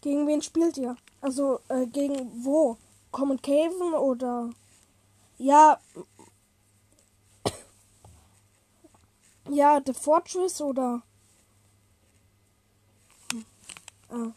Gegen 0.00 0.26
wen 0.26 0.42
spielt 0.42 0.76
ihr? 0.78 0.96
Also, 1.20 1.60
äh, 1.68 1.86
gegen 1.86 2.44
wo? 2.44 2.76
Common 3.12 3.40
Caven 3.40 3.94
oder. 3.94 4.50
Ja. 5.38 5.78
Ja, 9.54 9.80
The 9.80 9.92
Fortress 9.94 10.60
oder. 10.60 11.02
Hm. 13.32 13.44
Ah. 14.10 14.32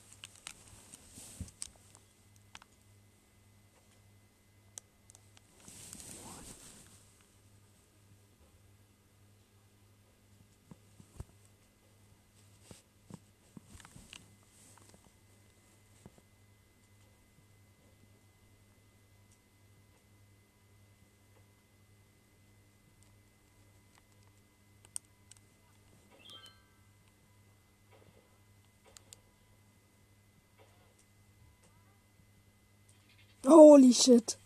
Holy 33.47 33.93
shit. 33.93 34.37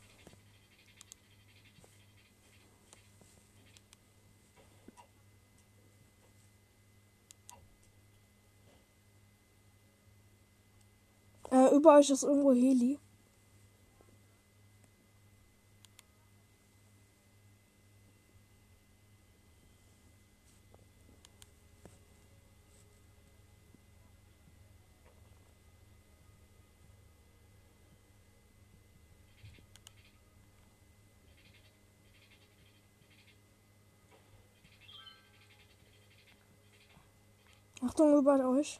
Äh, 11.51 11.75
über 11.75 11.97
euch 11.97 12.11
ist 12.11 12.23
irgendwo 12.23 12.53
Heli. 12.53 12.99
Achtung 37.91 38.17
über 38.17 38.39
euch. 38.47 38.79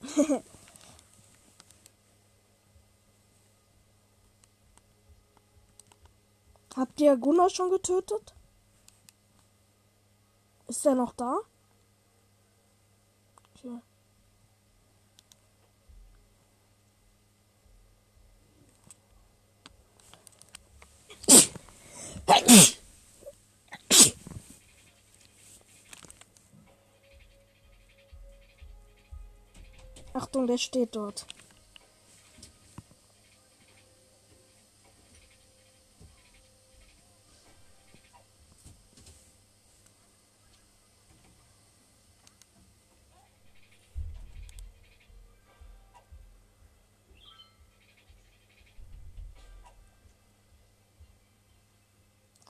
Habt 6.74 7.00
ihr 7.02 7.18
Gunnar 7.18 7.50
schon 7.50 7.70
getötet? 7.70 8.37
Ist 10.68 10.84
er 10.84 10.94
noch 10.94 11.14
da? 11.14 11.38
Okay. 13.56 13.80
Achtung, 30.12 30.46
der 30.46 30.58
steht 30.58 30.94
dort. 30.94 31.26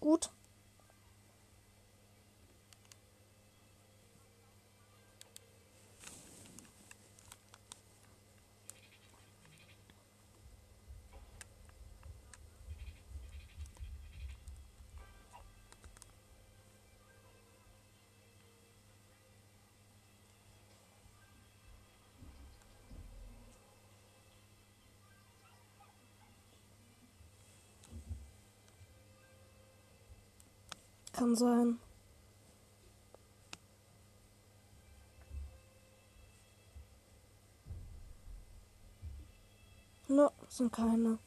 Gut. 0.09 0.31
Kann 31.19 31.35
sein. 31.35 31.81
Ne, 40.07 40.31
sind 40.49 40.73
keine. 40.73 41.19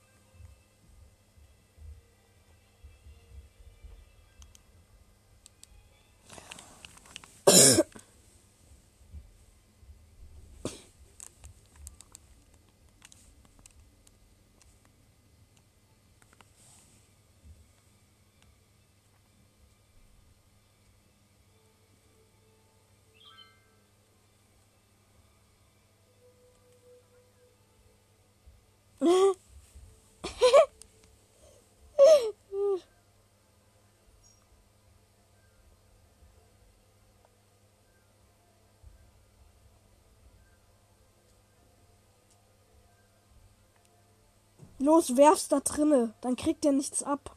Los, 44.82 45.15
werf's 45.15 45.48
da 45.48 45.60
drinne. 45.60 46.13
Dann 46.22 46.36
kriegt 46.36 46.65
er 46.65 46.72
nichts 46.72 47.04
ab. 47.04 47.36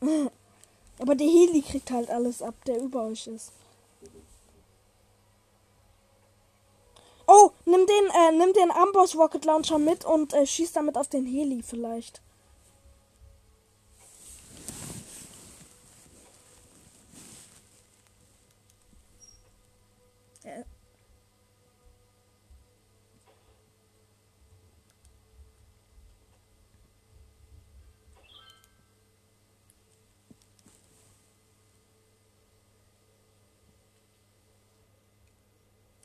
Aber 0.98 1.14
der 1.14 1.26
Heli 1.26 1.62
kriegt 1.62 1.90
halt 1.90 2.10
alles 2.10 2.42
ab, 2.42 2.54
der 2.66 2.82
über 2.82 3.04
euch 3.04 3.26
ist. 3.26 3.52
Oh, 7.26 7.50
nimm 7.64 7.86
den, 7.86 8.10
äh, 8.10 8.32
nimm 8.32 8.52
den 8.52 8.70
Amboss 8.72 9.16
Rocket 9.16 9.44
Launcher 9.44 9.78
mit 9.78 10.04
und 10.04 10.34
äh, 10.34 10.44
schieß 10.46 10.72
damit 10.72 10.98
auf 10.98 11.08
den 11.08 11.26
Heli 11.26 11.62
vielleicht. 11.62 12.20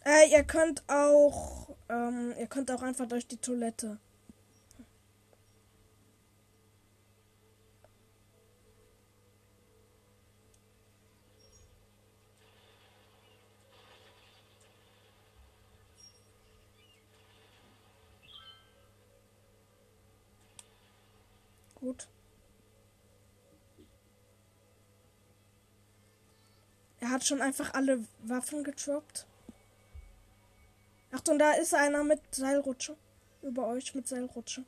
Äh, 0.06 0.30
ihr 0.32 0.44
könnt 0.44 0.84
auch, 0.88 1.76
ähm, 1.90 2.34
ihr 2.38 2.46
könnt 2.48 2.70
auch 2.70 2.84
einfach 2.84 3.08
durch 3.08 3.28
die 3.28 3.38
Toilette. 3.38 3.98
Gut. 21.74 22.08
Er 27.00 27.10
hat 27.10 27.24
schon 27.26 27.42
einfach 27.42 27.74
alle 27.74 28.06
Waffen 28.24 28.64
getroppt. 28.64 29.26
Achtung, 31.16 31.40
da 31.40 31.54
ist 31.54 31.74
einer 31.74 32.04
mit 32.04 32.20
Seilrutsche. 32.32 32.98
Über 33.42 33.68
euch 33.68 33.96
mit 33.96 34.06
Seilrutsche. 34.06 34.66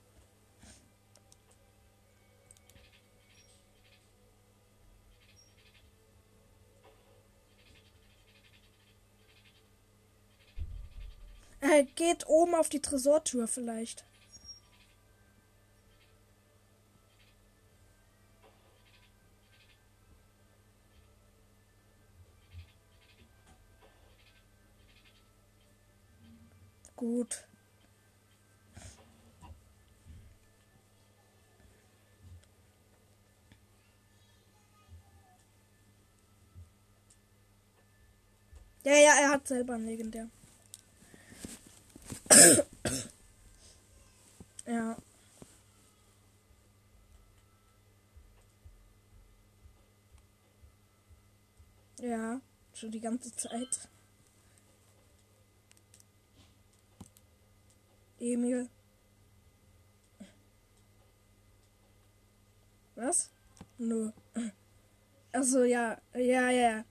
Er 11.59 11.83
geht 11.83 12.25
oben 12.29 12.55
auf 12.55 12.69
die 12.69 12.81
Tresortür 12.81 13.49
vielleicht. 13.49 14.05
Ja, 38.87 38.95
ja, 38.95 39.19
er 39.19 39.29
hat 39.31 39.45
selber 39.45 39.73
einen 39.73 39.85
legendär. 39.85 40.29
ja. 44.65 44.95
Ja, 51.99 52.39
schon 52.73 52.91
die 52.91 53.01
ganze 53.01 53.35
Zeit. 53.35 53.89
Emil. 58.19 58.69
Was? 62.95 63.31
Nö. 63.77 64.11
Also 65.33 65.65
ja, 65.65 65.97
ja, 66.15 66.49
ja. 66.49 66.85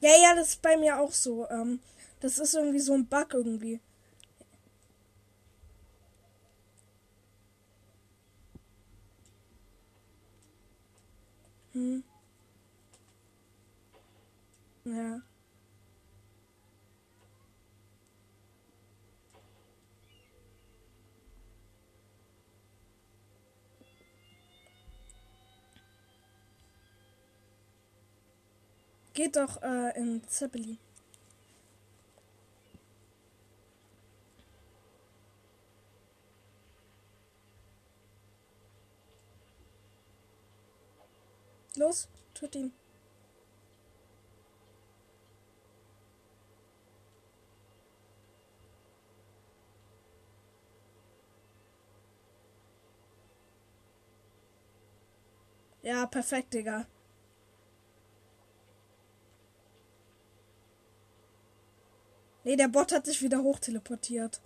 Ja, 0.00 0.10
ja, 0.22 0.34
das 0.34 0.50
ist 0.50 0.62
bei 0.62 0.76
mir 0.76 1.00
auch 1.00 1.12
so. 1.12 1.48
Ähm, 1.48 1.80
das 2.20 2.38
ist 2.38 2.54
irgendwie 2.54 2.80
so 2.80 2.92
ein 2.94 3.06
Bug 3.06 3.32
irgendwie. 3.32 3.80
Hm. 11.72 12.02
Ja. 14.84 15.22
Geht 29.14 29.36
doch 29.36 29.62
äh, 29.62 29.96
in 29.96 30.26
Zeppelin. 30.28 30.76
Los, 41.76 42.08
tut 42.34 42.54
ihn. 42.56 42.72
Ja, 55.82 56.06
perfekt, 56.06 56.54
Digga. 56.54 56.86
Nee, 62.44 62.56
der 62.56 62.68
Bot 62.68 62.92
hat 62.92 63.06
sich 63.06 63.22
wieder 63.22 63.42
hoch 63.42 63.58
teleportiert. 63.58 64.40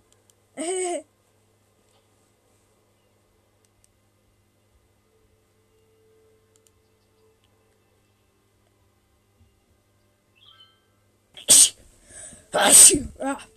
ah. 13.19 13.37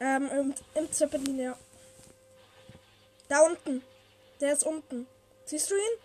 Ähm, 0.00 0.28
im, 0.38 0.54
im 0.74 0.92
Zeppelin, 0.92 1.38
ja. 1.38 1.56
Da 3.28 3.40
unten. 3.40 3.82
Der 4.40 4.52
ist 4.52 4.64
unten. 4.64 5.06
Siehst 5.46 5.70
du 5.70 5.74
ihn? 5.74 5.98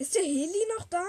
Ist 0.00 0.14
der 0.14 0.22
Heli 0.22 0.66
noch 0.78 0.86
da? 0.86 1.04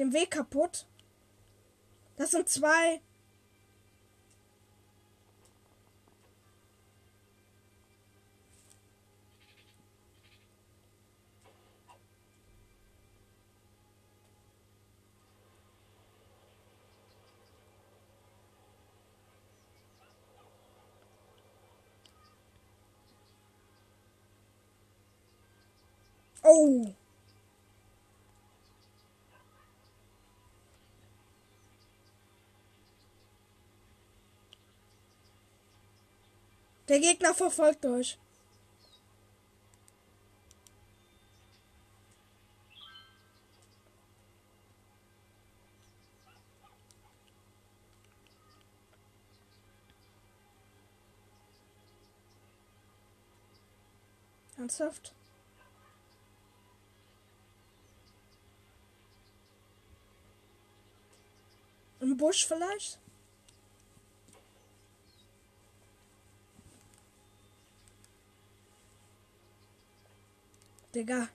Den 0.00 0.12
Weg 0.12 0.32
kaputt? 0.32 0.88
Das 2.16 2.32
sind 2.32 2.48
zwei. 2.48 3.02
Oh. 26.50 26.94
Der 36.88 37.00
Gegner 37.00 37.34
verfolgt 37.34 37.84
euch. 37.84 38.18
Ernsthaft? 54.56 55.12
Im 62.08 62.16
Busch 62.16 62.46
vielleicht? 62.46 62.98
Digga. 70.94 71.28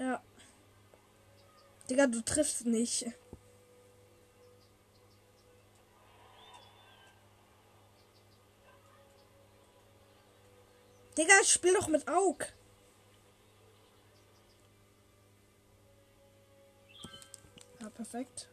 Ja. 0.00 0.22
Digga, 1.90 2.06
du 2.06 2.22
triffst 2.22 2.64
nicht. 2.64 3.04
Digga, 11.18 11.44
spiel 11.44 11.74
doch 11.74 11.88
mit 11.88 12.08
Aug. 12.08 12.46
Ja, 17.80 17.90
perfekt. 17.90 18.48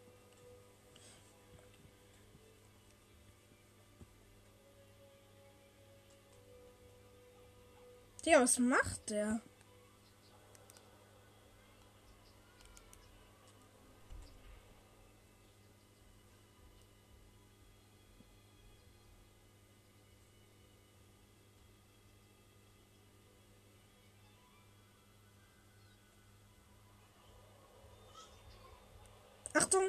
Digga, 8.25 8.41
was 8.41 8.59
macht 8.59 9.09
der? 9.11 9.41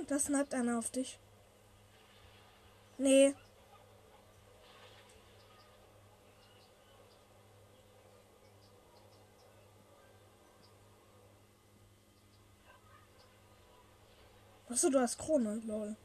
Da 0.08 0.18
sniped 0.18 0.54
einer 0.54 0.78
auf 0.78 0.90
dich. 0.90 1.18
Nee. 2.96 3.34
Achso, 14.68 14.90
du 14.90 15.00
hast 15.00 15.18
Krone, 15.18 15.60
lol. 15.66 15.96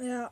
Ja. 0.00 0.30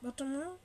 Warte 0.00 0.24
mal. 0.24 0.58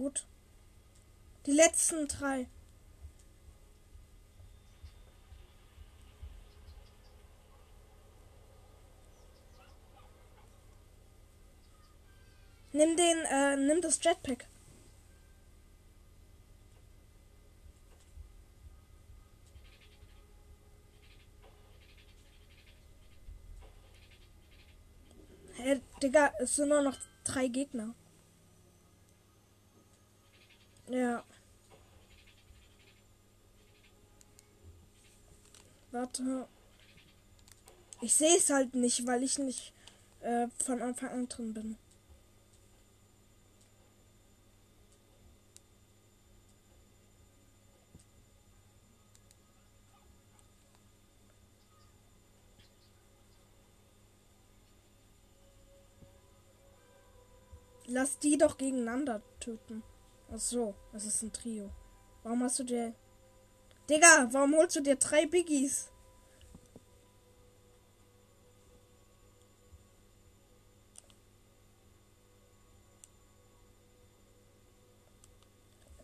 Gut. 0.00 0.24
Die 1.44 1.52
letzten 1.52 2.08
drei. 2.08 2.46
Nimm 12.72 12.96
den, 12.96 13.18
äh, 13.30 13.56
nimm 13.58 13.82
das 13.82 14.02
Jetpack. 14.02 14.46
Hä, 25.56 25.82
Digga, 26.02 26.32
es 26.38 26.56
sind 26.56 26.70
nur 26.70 26.80
noch 26.80 26.96
drei 27.24 27.48
Gegner. 27.48 27.94
Ja. 30.90 31.22
Warte. 35.92 36.48
Ich 38.00 38.14
sehe 38.14 38.36
es 38.36 38.50
halt 38.50 38.74
nicht, 38.74 39.06
weil 39.06 39.22
ich 39.22 39.38
nicht 39.38 39.72
äh, 40.20 40.48
von 40.64 40.82
Anfang 40.82 41.10
an 41.10 41.28
drin 41.28 41.54
bin. 41.54 41.76
Lass 57.86 58.18
die 58.18 58.38
doch 58.38 58.56
gegeneinander 58.58 59.22
töten. 59.38 59.84
Ach 60.32 60.38
so, 60.38 60.74
es 60.92 61.04
ist 61.04 61.22
ein 61.22 61.32
Trio. 61.32 61.70
Warum 62.22 62.42
hast 62.44 62.58
du 62.60 62.64
dir. 62.64 62.94
Digga, 63.88 64.28
warum 64.30 64.54
holst 64.56 64.76
du 64.76 64.80
dir 64.80 64.96
drei 64.96 65.26
Biggies? 65.26 65.90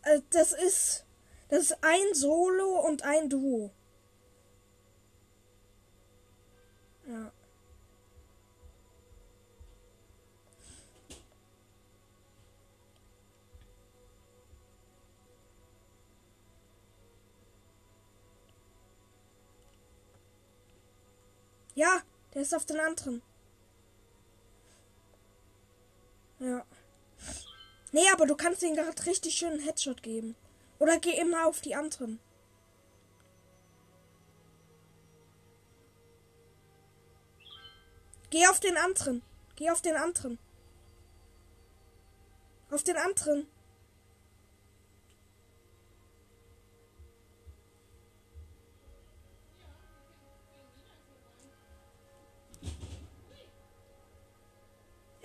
Äh, 0.02 0.20
Das 0.30 0.52
ist. 0.52 1.04
Das 1.48 1.60
ist 1.70 1.78
ein 1.82 2.14
Solo 2.14 2.80
und 2.80 3.02
ein 3.04 3.28
Duo. 3.28 3.70
Ja. 7.06 7.32
Ja, 21.76 22.00
der 22.32 22.42
ist 22.42 22.54
auf 22.54 22.64
den 22.64 22.80
anderen. 22.80 23.22
Ja. 26.38 26.64
Nee, 27.92 28.08
aber 28.12 28.26
du 28.26 28.34
kannst 28.34 28.62
den 28.62 28.74
gerade 28.74 29.06
richtig 29.06 29.34
schönen 29.34 29.60
Headshot 29.60 30.02
geben. 30.02 30.34
Oder 30.78 30.98
geh 30.98 31.18
immer 31.20 31.46
auf 31.46 31.60
die 31.60 31.74
anderen. 31.74 32.18
Geh 38.30 38.46
auf 38.48 38.58
den 38.58 38.78
anderen. 38.78 39.22
Geh 39.54 39.70
auf 39.70 39.82
den 39.82 39.96
anderen. 39.96 40.38
Auf 42.70 42.82
den 42.84 42.96
anderen. 42.96 43.46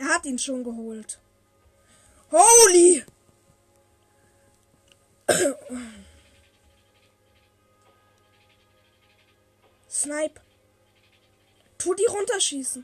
Er 0.02 0.08
hat 0.08 0.26
ihn 0.26 0.40
schon 0.40 0.64
geholt. 0.64 1.20
Holy! 2.32 3.06
Snipe. 9.88 10.42
Tu 11.78 11.94
die 11.94 12.06
runterschießen. 12.06 12.84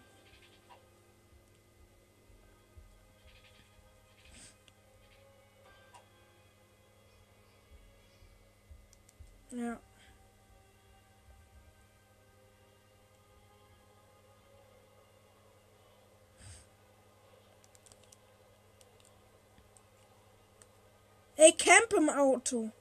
Ey, 21.39 21.51
Camp 21.51 21.93
im 21.93 22.09
Auto. 22.09 22.71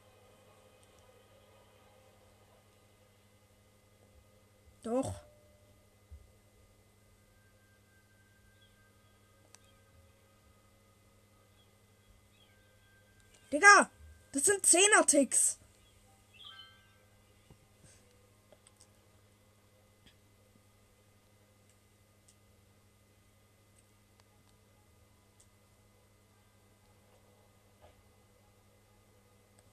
Doch. 4.83 5.21
Digga, 13.53 13.91
das 14.33 14.45
sind 14.45 14.65
Zehner-Ticks. 14.65 15.59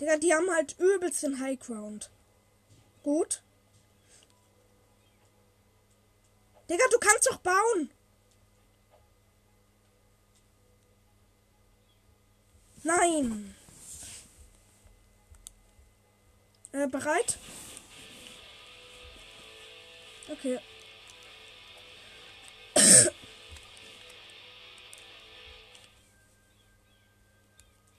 Digga, 0.04 0.18
die 0.18 0.34
haben 0.34 0.52
halt 0.54 0.78
übelst 0.80 1.24
den 1.24 1.40
High 1.40 1.58
Ground. 1.58 2.12
Gut. 3.04 3.42
Digga, 6.70 6.84
du 6.92 6.98
kannst 7.00 7.26
doch 7.32 7.38
bauen. 7.38 7.90
Nein. 12.84 13.56
Äh, 16.74 16.88
bereit? 16.88 17.38
Okay. 20.28 20.60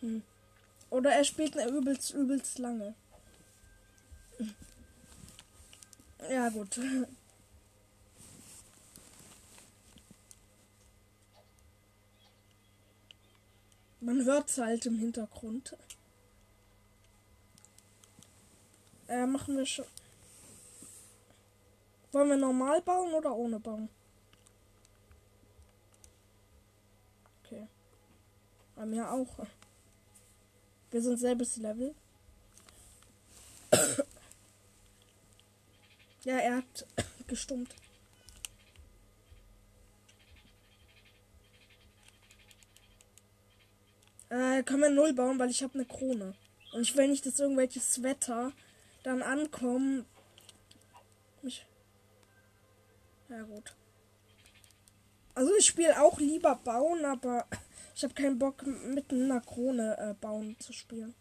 hm. 0.00 0.22
Oder 0.94 1.10
er 1.10 1.24
spielt 1.24 1.58
eine 1.58 1.68
übelst, 1.72 2.14
übelst 2.14 2.60
lange. 2.60 2.94
Ja, 6.30 6.48
gut. 6.50 6.78
Man 13.98 14.24
hört 14.24 14.48
es 14.48 14.58
halt 14.58 14.86
im 14.86 14.98
Hintergrund. 14.98 15.76
Äh, 19.08 19.26
machen 19.26 19.56
wir 19.56 19.66
schon. 19.66 19.86
Wollen 22.12 22.28
wir 22.28 22.36
normal 22.36 22.80
bauen 22.82 23.12
oder 23.14 23.34
ohne 23.34 23.58
bauen? 23.58 23.88
Okay. 27.42 27.66
Bei 28.76 28.86
mir 28.86 29.10
auch. 29.10 29.44
Wir 30.94 31.02
sind 31.02 31.18
selbes 31.18 31.56
Level. 31.56 31.92
ja, 36.22 36.36
er 36.38 36.58
hat 36.58 36.86
gestummt. 37.26 37.74
Äh, 44.28 44.62
können 44.62 44.82
wir 44.82 44.90
null 44.90 45.12
bauen, 45.14 45.36
weil 45.40 45.50
ich 45.50 45.64
habe 45.64 45.74
eine 45.74 45.84
Krone. 45.84 46.36
Und 46.72 46.82
ich 46.82 46.96
will 46.96 47.08
nicht, 47.08 47.26
dass 47.26 47.40
irgendwelches 47.40 48.04
Wetter 48.04 48.52
dann 49.02 49.20
ankommen. 49.20 50.06
Mich. 51.42 51.66
Ja 53.28 53.42
gut. 53.42 53.74
Also 55.34 55.52
ich 55.56 55.66
spiele 55.66 56.00
auch 56.00 56.20
lieber 56.20 56.54
bauen, 56.54 57.04
aber 57.04 57.48
ich 57.94 58.02
habe 58.02 58.14
keinen 58.14 58.38
Bock 58.38 58.66
mit 58.66 59.12
einer 59.12 59.40
Krone 59.40 59.96
äh, 59.98 60.14
bauen 60.14 60.56
zu 60.58 60.72
spielen. 60.72 61.14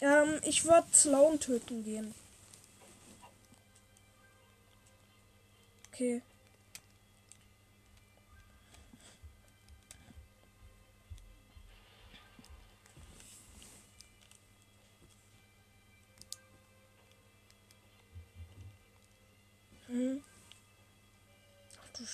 Ähm, 0.00 0.40
ich 0.42 0.64
würde 0.64 0.86
Sloan 0.92 1.40
töten 1.40 1.82
gehen. 1.82 2.14
Okay. 5.88 6.22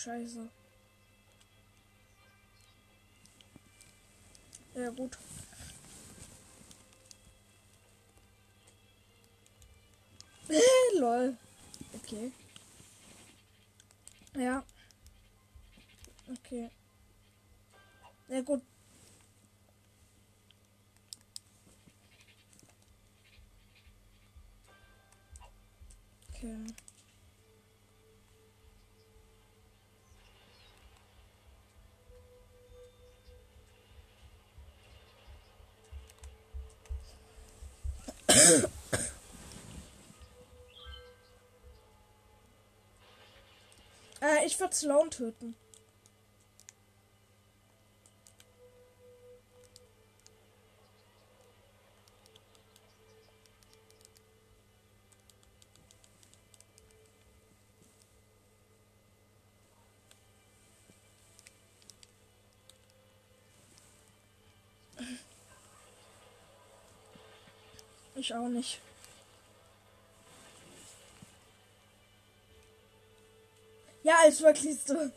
Scheiße. 0.02 0.48
Ja, 4.74 4.90
gut. 4.90 5.16
Lol. 10.98 11.36
Okay. 11.94 12.32
Ja. 14.34 14.64
Okay. 16.28 16.68
Ja, 18.26 18.40
gut. 18.40 18.62
Okay. 26.34 26.66
Würde 44.62 44.74
Sloan 44.76 45.10
töten. 45.10 45.56
Ich 68.14 68.32
auch 68.32 68.46
nicht. 68.46 68.80
Ja, 74.40 75.10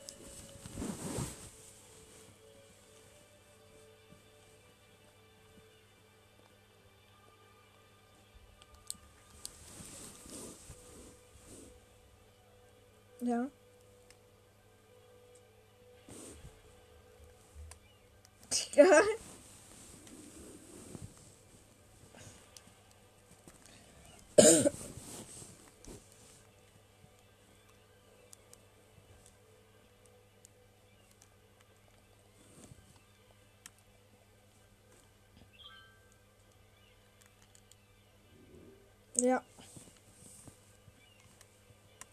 Ja. 39.26 39.42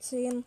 Zehn. 0.01 0.45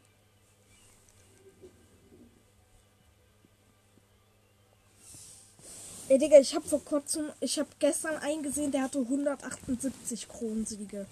Ey, 6.10 6.18
Digga, 6.18 6.40
ich 6.40 6.56
hab 6.56 6.66
vor 6.66 6.84
kurzem, 6.84 7.30
ich 7.40 7.60
hab 7.60 7.80
gestern 7.80 8.18
eingesehen, 8.18 8.72
der 8.72 8.82
hatte 8.82 8.98
178 8.98 10.28
Kronensiege. 10.28 11.06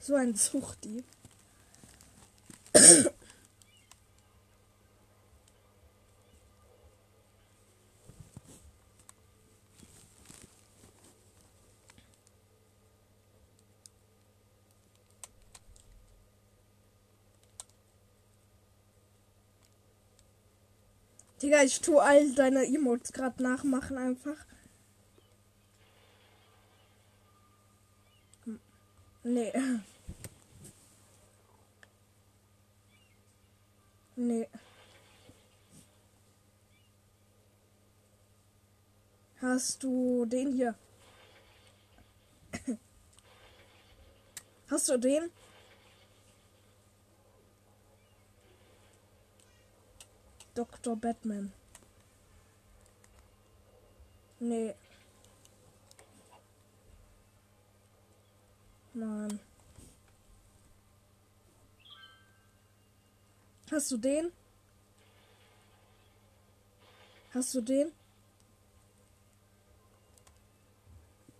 So 0.00 0.14
ein 0.14 0.34
Zuchtdieb. 0.34 1.04
Digga, 21.42 21.62
ich 21.62 21.80
tu 21.80 21.98
all 21.98 22.32
deine 22.34 22.64
Emotes 22.66 23.12
gerade 23.12 23.42
nachmachen 23.42 23.96
einfach. 23.96 24.36
Hm. 28.44 28.60
Nee. 29.24 29.52
Nee. 34.16 34.48
Hast 39.40 39.82
du 39.82 40.26
den 40.26 40.52
hier? 40.52 40.74
Hast 44.70 44.90
du 44.90 44.98
den? 44.98 45.30
Dr. 50.60 50.94
Batman. 50.94 51.54
Nee. 54.40 54.74
Nein. 58.92 59.40
Hast 63.70 63.90
du 63.90 63.96
den? 63.96 64.32
Hast 67.32 67.54
du 67.54 67.62
den? 67.62 67.90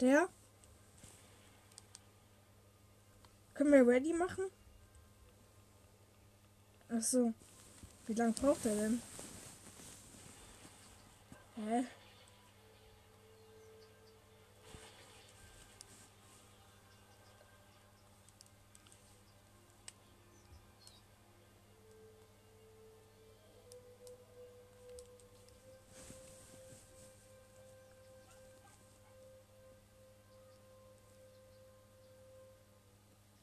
Der? 0.00 0.30
Können 3.52 3.72
wir 3.72 3.86
ready 3.86 4.14
machen? 4.14 4.46
Ach 6.88 7.02
so. 7.02 7.34
Wie 8.06 8.14
lange 8.14 8.32
braucht 8.32 8.64
er 8.64 8.74
denn? 8.74 9.09
Hä? 11.68 11.84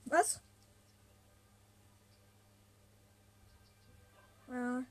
Was? 0.10 0.40
Ja. 4.50 4.84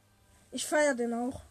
Ich 0.52 0.64
feiere 0.66 0.94
den 0.94 1.14
auch. 1.14 1.42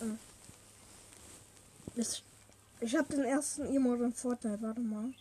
Hm. 0.00 0.18
Ich, 1.94 2.24
ich 2.92 2.98
habe 2.98 3.08
den 3.08 3.24
ersten 3.24 3.64
Emote 3.74 4.04
in 4.04 4.12
Fortnite, 4.12 4.60
warte 4.60 4.82
mal. 4.82 5.14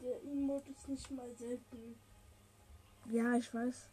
Der 0.00 0.22
Emote 0.22 0.70
ist 0.70 0.88
nicht 0.88 1.10
mal 1.10 1.28
selten. 1.34 1.96
Ja, 3.10 3.34
ich 3.34 3.52
weiß. 3.52 3.88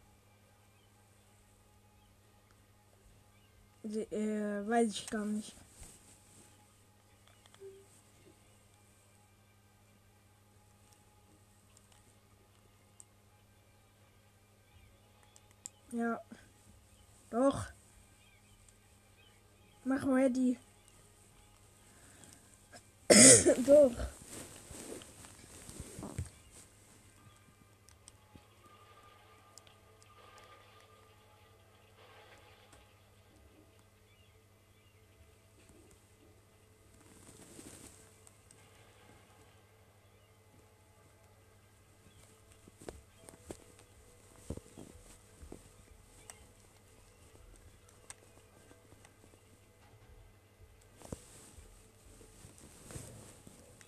Die, 3.83 4.01
äh, 4.01 4.67
weiß 4.67 4.89
ich 4.89 5.07
gar 5.07 5.25
nicht. 5.25 5.55
Ja. 15.97 16.21
Doch. 17.31 17.65
Mach 19.83 20.05
ready. 20.05 20.59
Doch. 23.65 23.91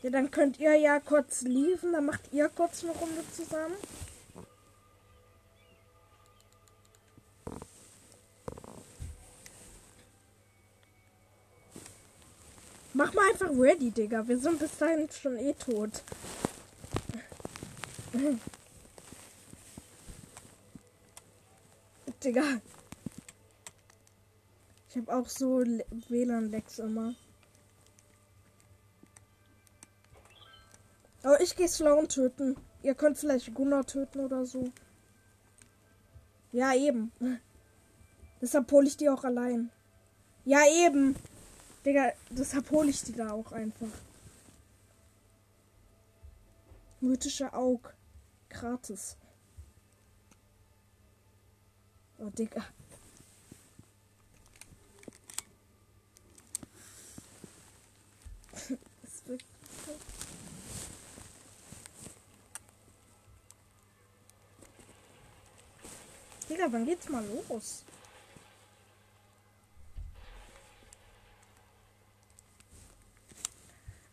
Ja, 0.10 0.14
dann 0.14 0.32
könnt 0.32 0.58
ihr 0.60 0.76
ja 0.76 1.00
kurz 1.00 1.42
liefen, 1.44 1.94
dann 1.94 2.08
macht 2.08 2.34
ihr 2.34 2.50
kurz 2.50 2.84
eine 2.84 2.94
Runde 2.94 3.24
zusammen. 3.32 3.76
Mach 12.96 13.14
mal 13.14 13.30
einfach 13.30 13.52
ready, 13.52 13.92
Digga. 13.92 14.28
Wir 14.28 14.40
sind 14.40 14.58
bis 14.58 14.76
dahin 14.80 15.08
schon 15.12 15.38
eh 15.38 15.54
tot. 15.54 16.02
Digga. 22.24 22.62
Ich 24.90 24.98
habe 24.98 25.16
auch 25.16 25.30
so 25.30 25.60
Le- 25.60 25.86
WLAN-Lecks 26.08 26.80
immer. 26.80 27.14
Aber 31.24 31.42
ich 31.42 31.56
gehe 31.56 31.68
Sloan 31.68 32.08
töten. 32.08 32.56
Ihr 32.82 32.96
könnt 32.96 33.18
vielleicht 33.18 33.54
Gunnar 33.54 33.86
töten 33.86 34.20
oder 34.20 34.46
so. 34.46 34.72
Ja, 36.52 36.74
eben. 36.74 37.12
Deshalb 38.42 38.72
hole 38.72 38.88
ich 38.88 38.98
die 38.98 39.10
auch 39.10 39.24
allein. 39.24 39.70
Ja, 40.46 40.60
eben. 40.86 41.16
Digga, 41.86 42.12
deshalb 42.30 42.70
hole 42.72 42.90
ich 42.90 43.04
die 43.04 43.14
da 43.14 43.32
auch 43.32 43.52
einfach. 43.52 43.88
Mythische 47.02 47.54
Aug. 47.54 47.94
Gratis. 48.50 49.18
Oh, 52.18 52.30
Digga. 52.30 52.66
Das 59.02 59.28
wird 59.28 59.44
so. 59.86 59.94
Digga, 66.50 66.72
wann 66.72 66.86
geht's 66.86 67.08
mal 67.10 67.24
los? 67.48 67.84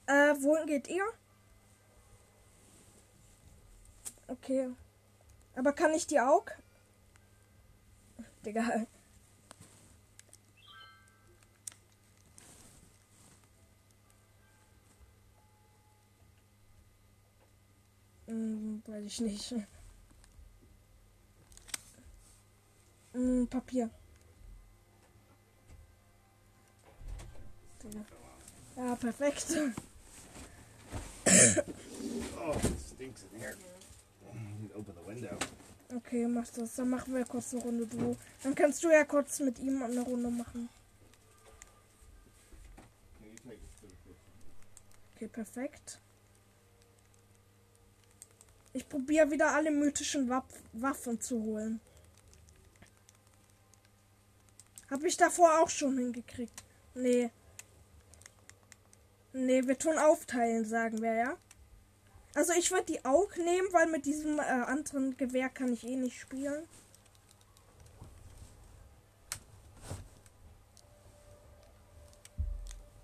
Äh, 0.07 0.35
wohin 0.43 0.67
geht 0.67 0.87
ihr? 0.89 1.05
Okay. 4.29 4.69
Aber 5.55 5.73
kann 5.73 5.95
ich 5.95 6.07
die 6.07 6.21
auch? 6.21 6.45
Digga. 8.45 8.87
Hm, 18.27 18.83
weiß 18.87 19.05
ich 19.07 19.21
nicht. 19.21 19.55
Hm, 23.17 23.47
Papier. 23.49 23.89
Ja, 28.77 28.95
perfekt. 28.97 29.47
Oh, 32.39 32.55
stinks 32.95 33.25
in 33.33 33.41
here. 33.41 33.57
Open 34.77 34.95
the 34.95 35.07
window. 35.09 35.39
Okay, 35.97 36.27
mach 36.27 36.47
das. 36.49 36.75
Dann 36.75 36.91
machen 36.91 37.15
wir 37.15 37.25
kurz 37.25 37.55
eine 37.55 37.63
Runde 37.63 37.87
Duo. 37.87 38.19
Dann 38.43 38.55
kannst 38.55 38.85
du 38.85 38.91
ja 38.91 39.05
kurz 39.05 39.41
mit 39.41 39.59
ihm 39.61 39.83
eine 39.83 40.03
Runde 40.03 40.31
machen. 40.31 40.69
Okay, 45.15 45.29
perfekt. 45.29 46.03
Ich 48.75 48.87
probiere 48.87 49.31
wieder 49.31 49.55
alle 49.55 49.71
mythischen 49.71 50.29
Waff 50.29 50.45
Waffen 50.75 51.19
zu 51.19 51.43
holen. 51.43 51.81
Habe 54.91 55.09
ich 55.09 55.17
davor 55.17 55.61
auch 55.61 55.69
schon 55.69 55.99
hingekriegt. 55.99 56.63
Nee. 56.95 57.31
Nee, 59.33 59.67
wir 59.67 59.79
tun 59.79 59.99
aufteilen, 59.99 60.65
sagen 60.65 61.03
wir, 61.03 61.13
ja? 61.13 61.37
Also 62.35 62.53
ich 62.53 62.71
würde 62.71 62.85
die 62.93 63.05
auch 63.05 63.35
nehmen, 63.37 63.69
weil 63.73 63.87
mit 63.87 64.07
diesem 64.07 64.39
äh, 64.39 64.43
anderen 64.43 65.17
Gewehr 65.17 65.49
kann 65.49 65.73
ich 65.73 65.85
eh 65.85 65.97
nicht 65.97 66.21
spielen. 66.21 66.69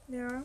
Ja. 0.09 0.45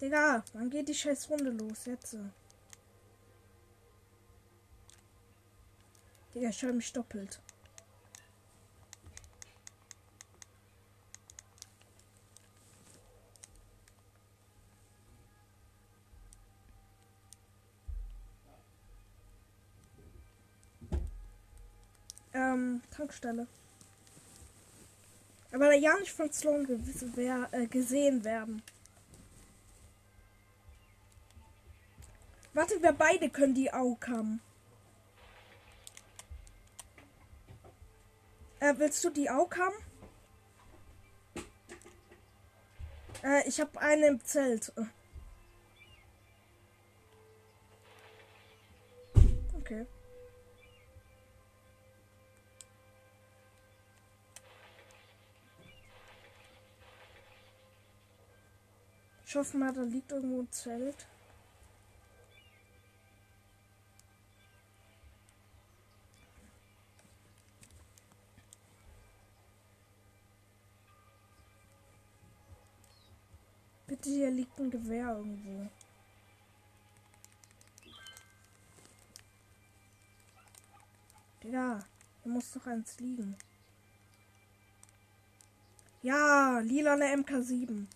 Digga, 0.00 0.42
wann 0.54 0.70
geht 0.70 0.88
die 0.88 0.94
scheiß 0.94 1.28
Runde 1.28 1.50
los 1.50 1.84
jetzt? 1.84 2.16
Digga, 6.34 6.48
ich 6.48 6.62
höre 6.62 6.72
mich 6.72 6.92
doppelt. 6.92 7.40
Ähm, 22.32 22.80
Tankstelle. 22.90 23.46
Aber 25.52 25.74
ja 25.74 25.94
nicht 25.98 26.12
von 26.12 26.32
Sloan 26.32 26.64
gewiss- 26.64 27.04
wer, 27.16 27.48
äh, 27.52 27.66
gesehen 27.66 28.24
werden. 28.24 28.62
Warte, 32.60 32.82
wir 32.82 32.92
beide 32.92 33.30
können 33.30 33.54
die 33.54 33.72
Aug 33.72 34.06
haben. 34.06 34.42
Äh, 38.58 38.74
willst 38.76 39.02
du 39.02 39.08
die 39.08 39.30
Aug 39.30 39.56
haben? 39.56 39.74
Äh, 43.24 43.48
ich 43.48 43.62
habe 43.62 43.80
eine 43.80 44.08
im 44.08 44.22
Zelt. 44.22 44.74
Okay. 49.54 49.86
Ich 59.24 59.34
hoffe 59.34 59.56
mal, 59.56 59.72
da 59.72 59.80
liegt 59.80 60.12
irgendwo 60.12 60.40
ein 60.42 60.52
Zelt. 60.52 61.06
Bitte, 73.90 74.08
hier 74.08 74.30
liegt 74.30 74.56
ein 74.60 74.70
Gewehr 74.70 75.16
irgendwo. 75.16 75.68
Digga, 81.42 81.80
hier 82.22 82.32
muss 82.32 82.52
doch 82.52 82.68
eins 82.68 83.00
liegen. 83.00 83.36
Ja, 86.02 86.60
lilane 86.60 87.06
MK7. 87.16 87.86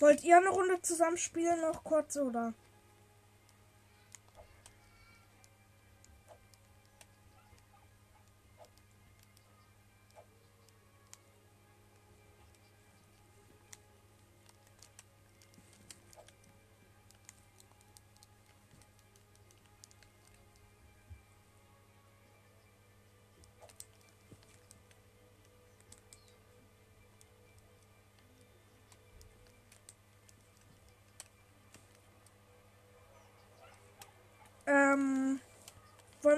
Wollt 0.00 0.22
ihr 0.22 0.36
eine 0.36 0.50
Runde 0.50 0.80
zusammenspielen 0.80 1.60
noch 1.60 1.82
kurz 1.82 2.16
oder? 2.16 2.54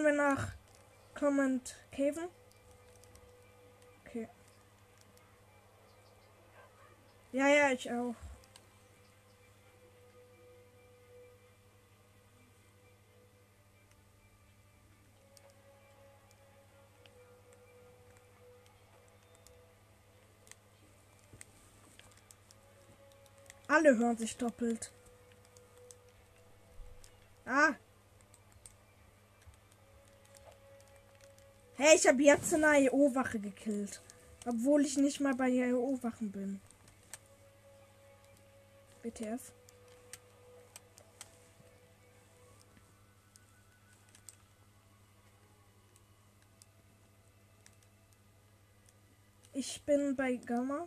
Wollen 0.03 0.17
wir 0.17 0.23
nach 0.23 0.53
Comment 1.15 1.77
Caven? 1.93 2.29
Okay. 4.07 4.29
Ja, 7.33 7.49
ja, 7.49 7.71
ich 7.71 7.91
auch. 7.91 8.15
Alle 23.69 23.97
hören 23.97 24.17
sich 24.17 24.37
doppelt. 24.37 24.91
Ah. 27.45 27.75
Hey, 31.83 31.97
ich 31.97 32.07
habe 32.07 32.23
jetzt 32.23 32.53
eine 32.53 32.79
IO-Wache 32.79 33.39
gekillt. 33.39 34.03
Obwohl 34.45 34.85
ich 34.85 34.99
nicht 34.99 35.19
mal 35.19 35.35
bei 35.35 35.49
IO-Wachen 35.49 36.31
bin. 36.31 36.61
BTF. 39.03 39.41
Ich 49.55 49.83
bin 49.87 50.15
bei 50.15 50.37
Gamma. 50.37 50.87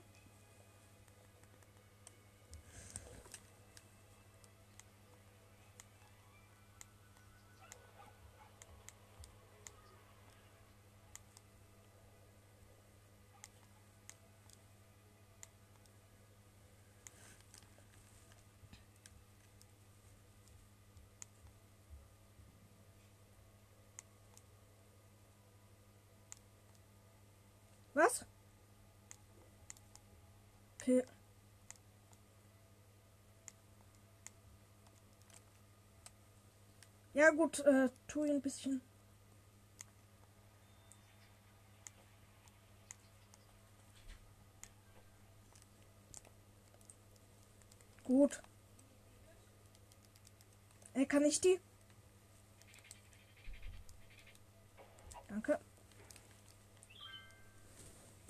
Was? 27.93 28.25
Okay. 30.81 31.03
Ja, 37.13 37.29
gut, 37.29 37.59
äh, 37.59 37.89
tu 38.07 38.23
ihn 38.23 38.35
ein 38.35 38.41
bisschen. 38.41 38.81
Gut. 48.03 48.41
Äh, 50.93 51.05
kann 51.05 51.23
ich 51.23 51.39
die? 51.39 51.59
Danke. 55.27 55.59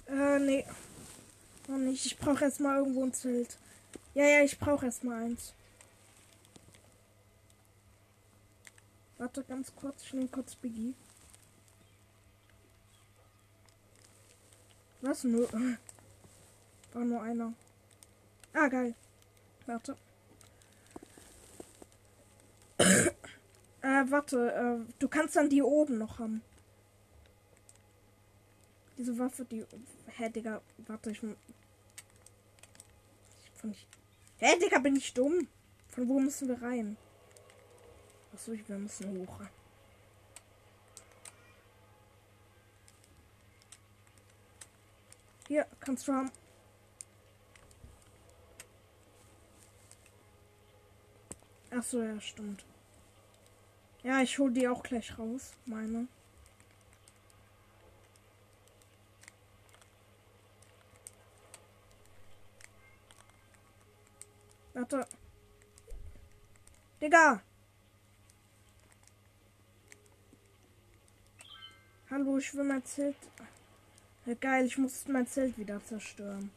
Äh, 0.08 0.40
nee. 0.40 0.66
Noch 1.68 1.78
nicht. 1.78 2.06
Ich 2.06 2.18
brauche 2.18 2.44
erstmal 2.44 2.80
irgendwo 2.80 3.04
ein 3.04 3.14
Zelt. 3.14 3.58
Ja, 4.14 4.26
ja, 4.26 4.44
ich 4.44 4.60
brauche 4.60 4.86
erstmal 4.86 5.24
eins. 5.24 5.54
Warte 9.18 9.44
ganz 9.44 9.74
kurz, 9.76 10.04
ich 10.04 10.14
nehme 10.14 10.28
kurz 10.28 10.56
Biggie. 10.56 10.94
Was? 15.02 15.24
Nur. 15.24 15.48
War 16.94 17.06
nur 17.06 17.22
einer. 17.22 17.54
Ah, 18.54 18.68
geil. 18.68 18.96
Warte. 19.66 19.96
äh, 22.78 23.14
warte. 23.82 24.54
Äh, 24.54 24.94
du 25.00 25.08
kannst 25.08 25.36
dann 25.36 25.50
die 25.50 25.62
oben 25.62 25.98
noch 25.98 26.20
haben. 26.20 26.42
Diese 28.98 29.18
Waffe, 29.18 29.46
die. 29.46 29.66
Hä, 30.08 30.30
Digga. 30.30 30.62
Warte, 30.88 31.12
ich. 31.12 31.24
ich 31.24 31.30
von 33.56 33.72
ich 33.72 33.88
Hä, 34.38 34.58
Digga, 34.60 34.80
bin 34.80 34.96
ich 34.96 35.14
dumm? 35.14 35.48
Von 35.90 36.10
wo 36.10 36.20
müssen 36.20 36.50
wir 36.50 36.62
rein? 36.62 36.98
Achso, 38.34 38.52
wir 38.52 38.78
müssen 38.78 39.20
hoch. 39.20 39.40
Hier, 45.48 45.68
kannst 45.80 46.08
du 46.08 46.14
haben. 46.14 46.32
Achso, 51.70 52.02
ja, 52.02 52.20
stimmt. 52.20 52.66
Ja, 54.04 54.22
ich 54.22 54.38
hole 54.40 54.52
die 54.52 54.68
auch 54.68 54.84
gleich 54.84 55.18
raus, 55.18 55.54
meine. 55.66 56.08
Warte. 64.74 65.06
Digga! 67.00 67.44
Hallo, 72.10 72.38
ich 72.38 72.54
will 72.56 72.64
mein 72.64 72.84
Zelt. 72.84 73.16
Ja, 74.26 74.34
geil, 74.36 74.66
ich 74.66 74.78
muss 74.78 75.08
mein 75.08 75.28
Zelt 75.28 75.58
wieder 75.58 75.84
zerstören. 75.84 76.52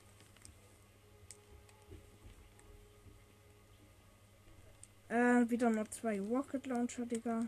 Äh, 5.09 5.49
wieder 5.51 5.71
nur 5.71 5.91
zwei 5.91 6.21
Rocket 6.21 6.67
Launcher, 6.67 7.05
Digga. 7.07 7.47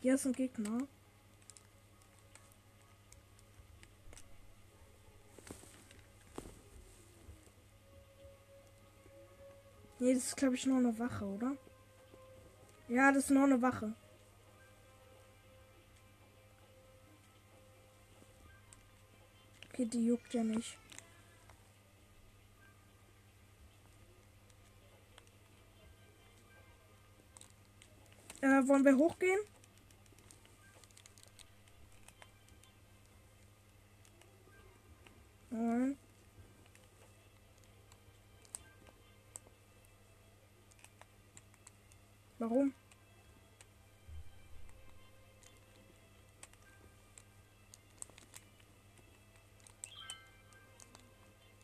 Hier 0.00 0.14
ist 0.14 0.26
ein 0.26 0.32
Gegner. 0.32 0.86
Nee, 10.04 10.12
das 10.12 10.24
ist 10.24 10.36
glaube 10.36 10.54
ich 10.54 10.66
nur 10.66 10.76
eine 10.76 10.98
Wache, 10.98 11.24
oder? 11.24 11.56
Ja, 12.88 13.10
das 13.10 13.24
ist 13.24 13.30
nur 13.30 13.44
eine 13.44 13.62
Wache. 13.62 13.94
Okay, 19.70 19.86
die 19.86 20.04
juckt 20.04 20.34
ja 20.34 20.44
nicht. 20.44 20.76
Äh, 28.42 28.68
wollen 28.68 28.84
wir 28.84 28.98
hochgehen? 28.98 29.40
Warum? 42.44 42.74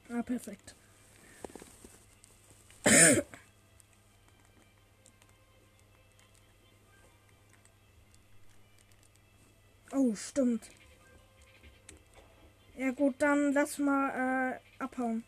Ah, 0.09 0.22
perfekt. 0.22 0.74
oh, 9.93 10.14
stimmt. 10.14 10.70
Ja 12.78 12.91
gut, 12.93 13.16
dann 13.18 13.53
lass 13.53 13.76
mal 13.76 14.55
äh, 14.55 14.61
abhauen. 14.83 15.24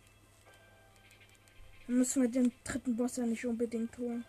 Dann 1.87 1.99
müssen 1.99 2.23
wir 2.23 2.31
den 2.31 2.53
dritten 2.65 2.97
Boss 2.97 3.17
ja 3.19 3.27
nicht 3.27 3.45
unbedingt 3.45 3.99
holen. 3.99 4.25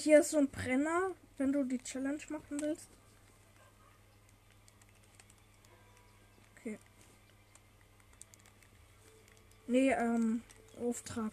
Hier 0.00 0.20
ist 0.20 0.30
so 0.30 0.38
ein 0.38 0.48
Brenner, 0.48 1.12
wenn 1.38 1.52
du 1.52 1.64
die 1.64 1.78
Challenge 1.78 2.22
machen 2.30 2.60
willst. 2.60 2.88
Okay. 6.56 6.78
Nee, 9.66 9.90
ähm, 9.92 10.42
Auftrag. 10.80 11.32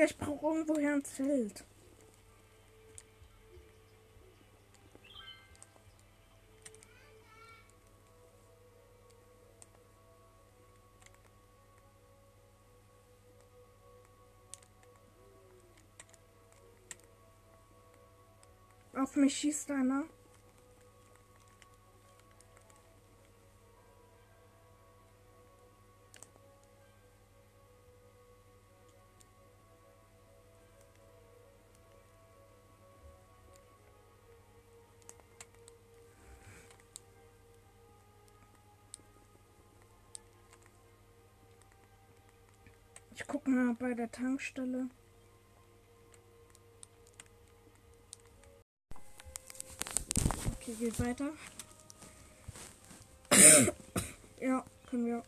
Digga, 0.00 0.04
ich 0.04 0.16
brauche 0.16 0.46
irgendwoher 0.46 0.94
ein 0.94 1.04
Zelt. 1.04 1.64
Auf 18.94 19.16
mich 19.16 19.36
schießt 19.36 19.70
einer. 19.70 20.04
Mal 43.60 43.74
bei 43.74 43.92
der 43.92 44.10
Tankstelle. 44.10 44.88
Okay, 50.54 50.74
geht 50.78 50.98
weiter. 50.98 51.28
ja, 54.40 54.64
können 54.88 55.04
wir. 55.04 55.22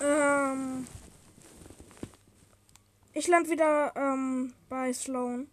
Ähm, 0.00 0.86
ich 3.14 3.28
land 3.28 3.50
wieder 3.50 3.92
ähm, 3.96 4.52
bei 4.68 4.92
Sloan. 4.92 5.48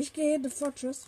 Ich 0.00 0.12
gehe 0.12 0.40
The 0.40 0.48
Fortress. 0.48 1.06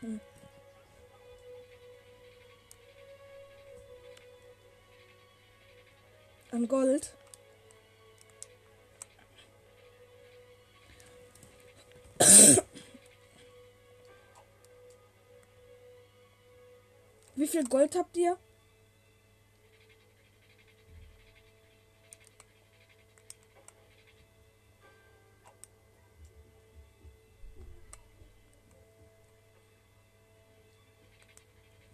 Hm. 0.00 0.20
An 6.52 6.68
Gold. 6.68 7.12
Viel 17.52 17.64
Gold 17.64 17.94
habt 17.96 18.16
ihr? 18.16 18.38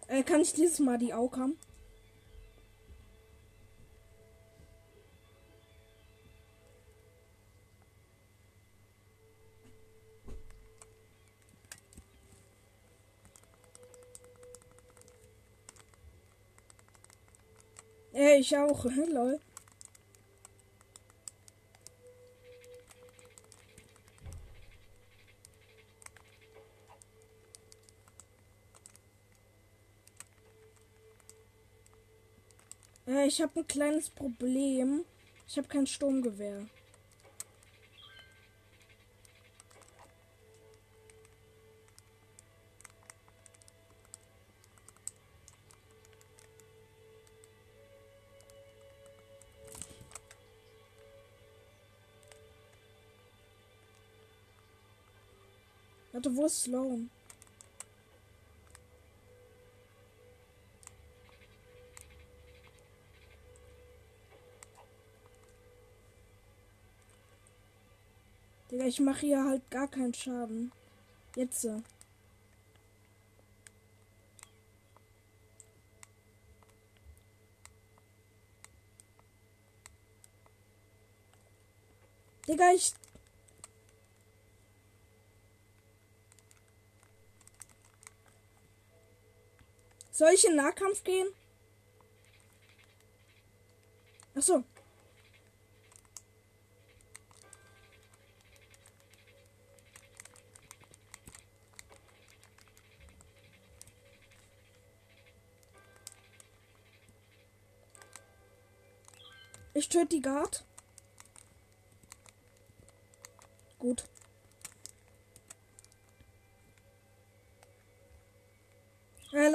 Äh, 0.07 0.23
kann 0.23 0.41
ich 0.41 0.53
dieses 0.53 0.79
Mal 0.79 0.97
die 0.97 1.13
Aug 1.13 1.37
haben? 1.37 1.59
Ich 18.39 18.57
auch. 18.57 18.85
Lol. 18.85 19.41
Ja, 33.07 33.25
ich 33.25 33.41
habe 33.41 33.61
ein 33.61 33.67
kleines 33.67 34.11
Problem. 34.11 35.05
Ich 35.47 35.57
habe 35.57 35.67
kein 35.67 35.87
Sturmgewehr. 35.87 36.67
Warte, 56.19 56.35
wo 56.37 56.47
ist 56.47 56.65
Sloan? 56.65 57.11
Digga, 68.69 68.87
ich 68.87 68.99
mache 68.99 69.21
hier 69.21 69.45
halt 69.45 69.71
gar 69.71 69.87
keinen 69.87 70.13
Schaden. 70.13 70.73
Jetzt. 71.37 71.61
so. 71.61 71.81
Digga, 82.49 82.73
ich. 82.75 82.93
Soll 90.19 90.33
ich 90.35 90.45
in 90.45 90.57
Nahkampf 90.57 91.05
gehen? 91.05 91.29
Ach 94.35 94.43
so. 94.43 94.65
Ich 109.73 109.89
töte 109.89 110.07
die 110.07 110.21
Guard. 110.21 110.65
Gut. 113.79 114.03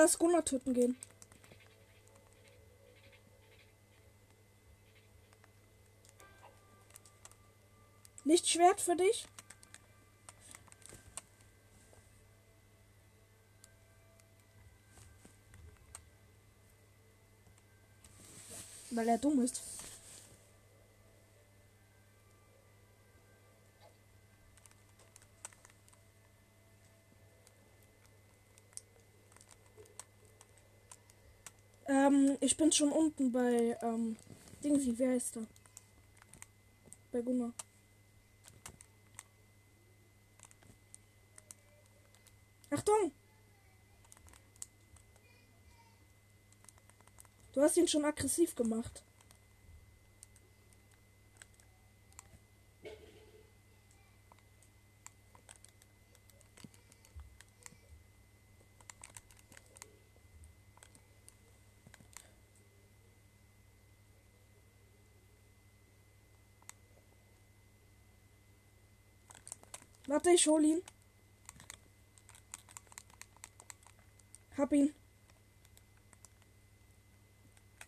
Lass 0.03 0.19
Gunnar 0.19 0.43
töten 0.43 0.73
gehen. 0.73 0.97
Lichtschwert 8.25 8.81
für 8.81 8.97
dich? 8.97 9.25
Weil 18.89 19.07
er 19.07 19.17
dumm 19.17 19.39
ist. 19.39 19.61
Ähm, 31.93 32.32
ich 32.43 32.57
bin 32.57 32.71
schon 32.71 32.91
unten 32.91 33.31
bei, 33.31 33.77
ähm, 33.81 34.17
Dingsy, 34.63 34.93
wer 34.97 35.15
ist 35.15 35.35
da? 35.35 35.41
Bei 37.11 37.21
Gunnar. 37.21 37.53
Achtung! 42.69 43.11
Du 47.53 47.61
hast 47.61 47.77
ihn 47.77 47.87
schon 47.87 48.03
aggressiv 48.03 48.55
gemacht. 48.55 49.02
Warte, 70.13 70.29
ich 70.29 70.45
hol 70.45 70.63
ihn. 70.63 70.83
Hab 74.55 74.71
ihn. 74.71 74.93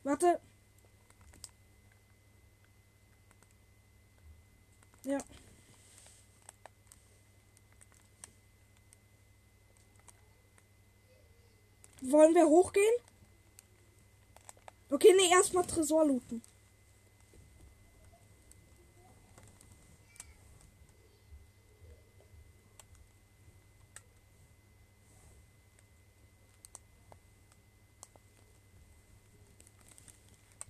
Warte. 0.02 0.42
Ja. 5.04 5.20
Wollen 12.02 12.34
wir 12.34 12.48
hochgehen? 12.48 12.96
Okay, 14.90 15.14
nee, 15.16 15.30
erstmal 15.30 15.68
Tresor 15.68 16.08
looten. 16.08 16.42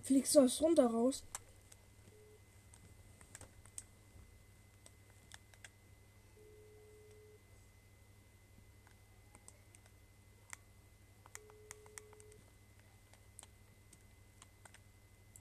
Fliegst 0.06 0.36
du 0.36 0.40
aus 0.42 0.62
runter 0.62 0.86
raus? 0.86 1.24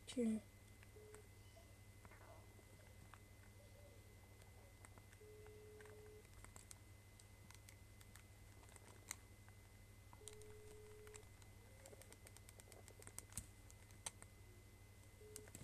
Okay. 0.07 0.41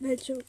Welche? 0.01 0.43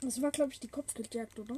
Das, 0.00 0.20
war, 0.20 0.30
glaube 0.32 0.52
ich, 0.52 0.60
die 0.60 0.68
Kopfgeldjagd, 0.68 1.38
oder? 1.38 1.56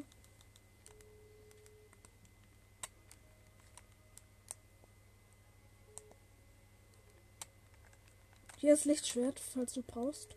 Ist 8.72 8.86
Lichtschwert, 8.86 9.38
falls 9.38 9.74
du 9.74 9.82
brauchst. 9.82 10.34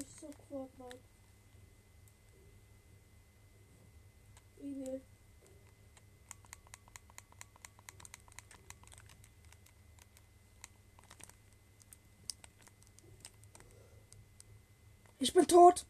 Ich 0.00 0.06
such 0.20 0.34
Fortnite. 0.48 0.98
E-Mail. 4.58 5.00
Ich 15.18 15.29
bin 15.40 15.48
tot. 15.48 15.86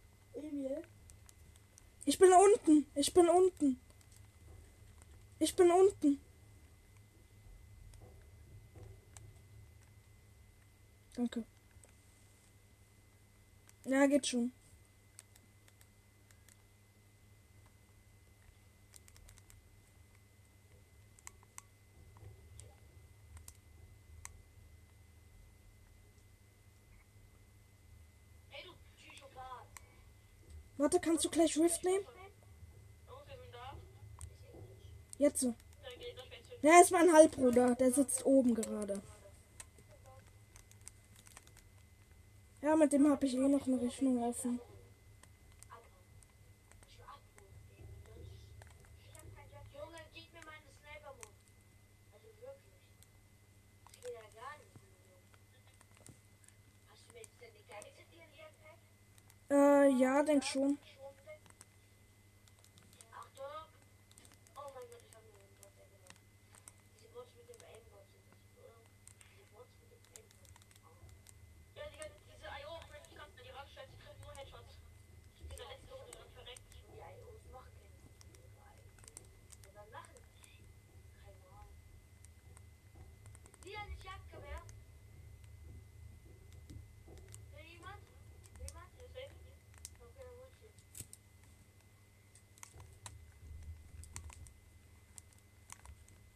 Ich 2.04 2.18
bin 2.18 2.30
unten. 2.32 2.86
Ich 2.94 3.12
bin 3.12 3.28
unten. 3.28 3.80
Ich 5.38 5.56
bin 5.56 5.70
unten. 5.70 6.20
Danke. 11.14 11.44
Ja, 13.84 14.06
geht 14.06 14.26
schon. 14.26 14.52
Warte, 30.92 31.06
kannst 31.08 31.24
du 31.24 31.30
gleich 31.30 31.56
Rift 31.56 31.84
nehmen? 31.84 32.04
Jetzt 35.18 35.38
so. 35.38 35.54
Der 36.64 36.80
ist 36.80 36.90
mein 36.90 37.12
Halbbruder. 37.12 37.76
Der 37.76 37.92
sitzt 37.92 38.26
oben 38.26 38.56
gerade. 38.56 39.00
Ja, 42.60 42.74
mit 42.74 42.92
dem 42.92 43.08
habe 43.08 43.24
ich 43.24 43.34
eh 43.34 43.38
noch 43.38 43.68
eine 43.68 43.80
Rechnung 43.80 44.20
offen. 44.24 44.58
Junge, 49.72 49.98
gib 50.12 50.32
mir 50.32 50.40
meine 50.44 50.70
Sniper-Mode. 50.80 51.28
Also 52.12 52.26
wirklich. 52.40 52.82
Das 53.84 54.02
geht 54.02 54.14
ja 54.14 54.26
gar 54.40 54.58
nicht. 54.58 54.74
Hast 56.90 57.02
du 57.06 57.12
mir 57.14 57.20
jetzt 57.20 57.40
denn 57.40 57.54
die 57.54 57.66
Geige 57.68 57.94
zitieren, 57.94 58.30
Jetpack? 58.34 58.78
Äh, 59.50 59.54
ja, 59.88 60.22
denk 60.22 60.44
schon. 60.44 60.78
Achtung! 63.12 63.44
Oh 64.56 64.70
mein 64.74 64.86
Gott, 64.90 65.02
ich 65.06 65.14
habe 65.14 65.26
mir 65.26 65.40
den 65.40 65.56
Bot 65.60 65.72
erkannt. 65.78 66.14
Diese 66.96 67.08
Bots 67.08 67.32
mit 67.36 67.48
dem 67.48 67.60
Aimbot 67.66 68.06
sind 68.12 68.24
das, 68.30 68.40
oder? 68.58 68.76
Diese 69.30 69.44
Bots 69.52 69.72
mit 69.80 69.90
dem 69.90 70.02
Aimbot. 70.16 70.52
Ja, 71.74 71.84
die, 71.90 71.98
diese 72.30 72.46
IO, 72.62 72.72
wenn 72.90 73.02
ich 73.02 73.14
kann, 73.16 73.30
die 73.42 73.50
Rangstelle, 73.50 73.88
die 73.88 73.98
treffen 74.04 74.22
nur 74.22 74.34
Headshots. 74.34 74.74
Ich 75.36 75.42
bin 75.42 75.50
in 75.50 75.56
der 75.58 75.68
letzten 75.68 75.92
Runde 75.92 76.12
dann 76.16 76.30
verreckt. 76.32 76.66
Die 76.70 77.00
IOs 77.00 77.44
machen 77.52 77.72
keine 77.74 78.50
Ja, 79.64 79.70
dann 79.74 79.90
machen 79.90 80.16
sie. 80.16 80.64
Keine 81.22 81.44
Ahnung. 81.54 81.74
Wieder 83.64 83.84
nicht 83.86 84.04
Jagdgewehr. 84.04 84.62
Will 87.52 87.66
jemand? 87.66 88.02
Jemand? 88.58 88.90
Ist 89.00 89.14
safe? 89.14 89.34
Okay, 90.00 90.24
dann 90.24 90.36
hol 90.40 90.48
ich 90.50 90.58
den. 90.60 90.72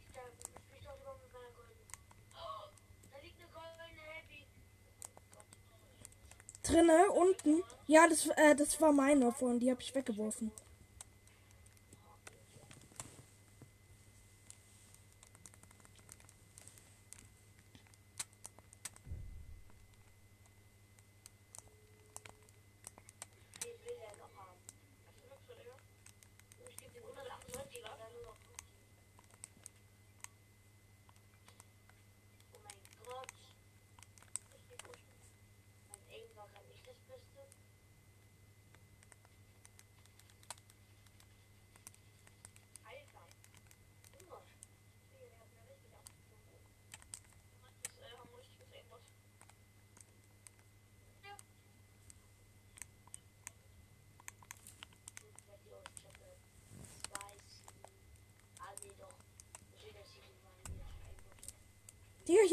Ich 0.00 0.08
sterbe. 0.08 0.36
Ich 0.38 0.66
bin 0.70 0.82
doch 0.84 1.00
über 1.00 1.14
mit 1.22 1.32
meiner 1.32 1.50
goldenen. 1.56 1.86
Oh, 2.34 2.68
da 3.12 3.18
liegt 3.22 3.38
eine 3.40 3.48
goldene 3.50 4.02
Happy. 4.14 4.46
Drinne, 6.74 7.08
unten. 7.12 7.62
Ja, 7.86 8.08
das, 8.08 8.26
äh, 8.26 8.56
das 8.56 8.80
war 8.80 8.92
meine 8.92 9.30
vorhin. 9.30 9.60
Die 9.60 9.70
habe 9.70 9.80
ich 9.80 9.94
weggeworfen. 9.94 10.50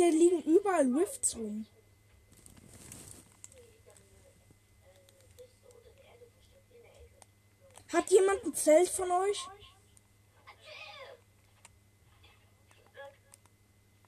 hier 0.01 0.11
liegen 0.11 0.41
überall 0.81 1.03
Rifts 1.03 1.35
rum. 1.35 1.65
Hat 7.93 8.09
jemand 8.09 8.43
ein 8.45 8.55
Zelt 8.55 8.89
von 8.89 9.11
euch? 9.11 9.47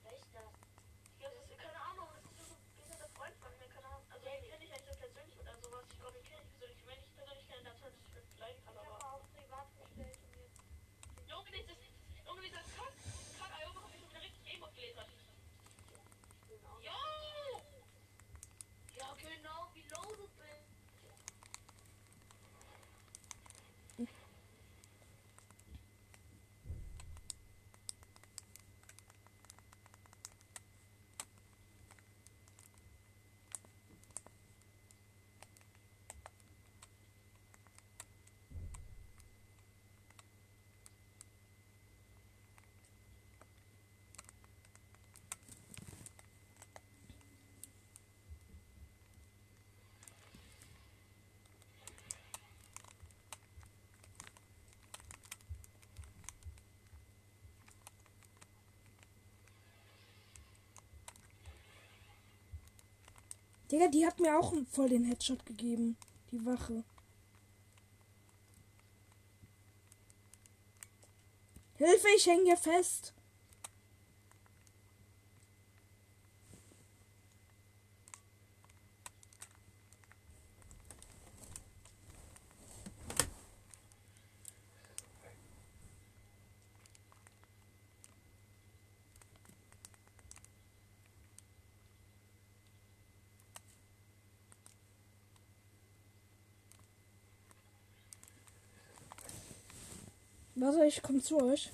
Wer 0.04 0.14
ist 0.14 0.28
das? 0.34 0.44
Ja, 1.20 1.28
das 1.30 1.44
ist, 1.52 1.58
keine 1.60 1.82
Ahnung, 1.82 2.08
das 2.16 2.24
ist 2.32 2.48
so 2.48 2.56
ein 2.56 2.64
bisschen 2.80 2.98
der 2.98 3.10
Freund 3.10 3.36
von 3.44 3.52
mir, 3.60 3.68
keine 3.68 3.88
Ahnung. 3.88 4.08
Also, 4.10 4.24
den 4.24 4.40
kenne 4.40 4.64
ich 4.64 4.72
eigentlich 4.72 4.88
so 4.88 4.96
persönlich 4.96 5.36
oder 5.38 5.54
sowas. 5.62 5.84
Ich 5.92 6.00
glaube, 6.00 6.14
den 6.16 6.24
kenne 6.24 6.42
ich 6.48 6.52
persönlich. 6.56 6.80
Wenn 6.88 7.00
ich 7.04 7.12
persönlich 7.14 7.48
kenne, 7.52 7.64
dann 7.68 7.78
sollte 7.78 7.98
ich 8.00 8.08
vielleicht 8.08 8.40
leiden 8.40 8.64
kann, 8.64 8.78
aber. 8.80 8.96
auch 9.04 9.28
privat 9.36 9.68
gestellt 9.76 10.20
und 10.24 10.32
jetzt. 10.32 10.64
Junge, 11.28 11.52
das 11.52 11.76
ist, 11.76 11.92
Junge, 12.24 12.42
dieser 12.48 12.64
Kack, 12.72 12.96
Kack, 13.36 13.52
Junge, 13.68 13.84
hab 13.84 13.92
ich 13.92 14.00
schon 14.00 14.10
wieder 14.16 14.24
richtig 14.24 14.48
Emo 14.48 14.68
gelesen. 14.72 15.04
Jo! 16.88 17.04
Ja, 18.96 19.08
genau, 19.20 19.68
wie 19.76 19.84
low 19.92 20.16
du 20.16 20.28
bist. 20.40 20.74
Digga, 63.74 63.88
die 63.88 64.06
hat 64.06 64.20
mir 64.20 64.38
auch 64.38 64.54
voll 64.70 64.90
den 64.90 65.06
Headshot 65.06 65.48
gegeben. 65.48 65.98
Die 66.32 66.46
Wache. 66.46 66.84
Hilfe, 71.78 72.08
ich 72.16 72.28
hänge 72.28 72.44
hier 72.44 72.58
fest. 72.58 73.16
Warte, 100.64 100.86
ich 100.86 101.02
komme 101.02 101.22
zu 101.22 101.42
euch. 101.42 101.70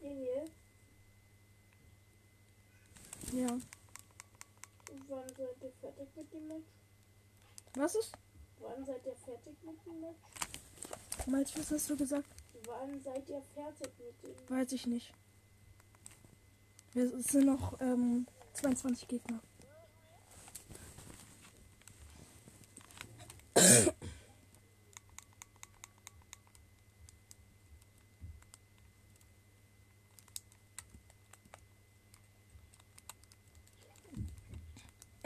Emil, 0.00 0.44
Ja. 3.30 3.58
wann 5.06 5.28
seid 5.28 5.56
ihr 5.60 5.72
fertig 5.82 6.08
mit 6.16 6.32
dem 6.32 6.48
Match? 6.48 6.68
Was 7.74 7.94
ist? 7.94 8.12
Wann 8.60 8.86
seid 8.86 9.04
ihr 9.04 9.14
fertig 9.16 9.54
mit 9.64 9.84
dem 9.84 10.00
Match? 10.00 10.16
Malz, 11.26 11.52
was 11.58 11.72
hast 11.72 11.90
du 11.90 11.96
gesagt? 11.98 12.26
Wann 12.64 12.98
seid 13.02 13.28
ihr 13.28 13.42
fertig 13.52 13.92
mit 13.98 14.22
dem 14.22 14.48
Weiß 14.48 14.72
ich 14.72 14.86
nicht. 14.86 15.12
Wir 16.94 17.14
es 17.14 17.26
sind 17.26 17.44
noch 17.44 17.78
ähm, 17.82 18.26
22 18.54 19.08
Gegner. 19.08 19.40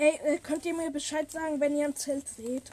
Ey, 0.02 0.18
äh, 0.24 0.38
könnt 0.38 0.64
ihr 0.66 0.74
mir 0.74 0.90
Bescheid 0.90 1.30
sagen, 1.30 1.60
wenn 1.60 1.76
ihr 1.76 1.84
ein 1.84 1.94
Zelt 1.94 2.26
seht? 2.28 2.72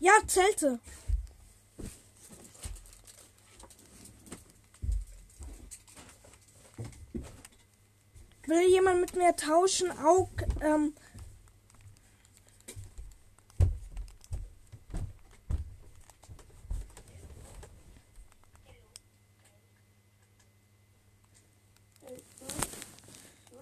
Ja, 0.00 0.12
Zelte. 0.26 0.78
Will 8.46 8.66
jemand 8.70 9.02
mit 9.02 9.14
mir 9.14 9.36
tauschen? 9.36 9.90
Auch, 9.90 10.30
ähm, 10.62 10.94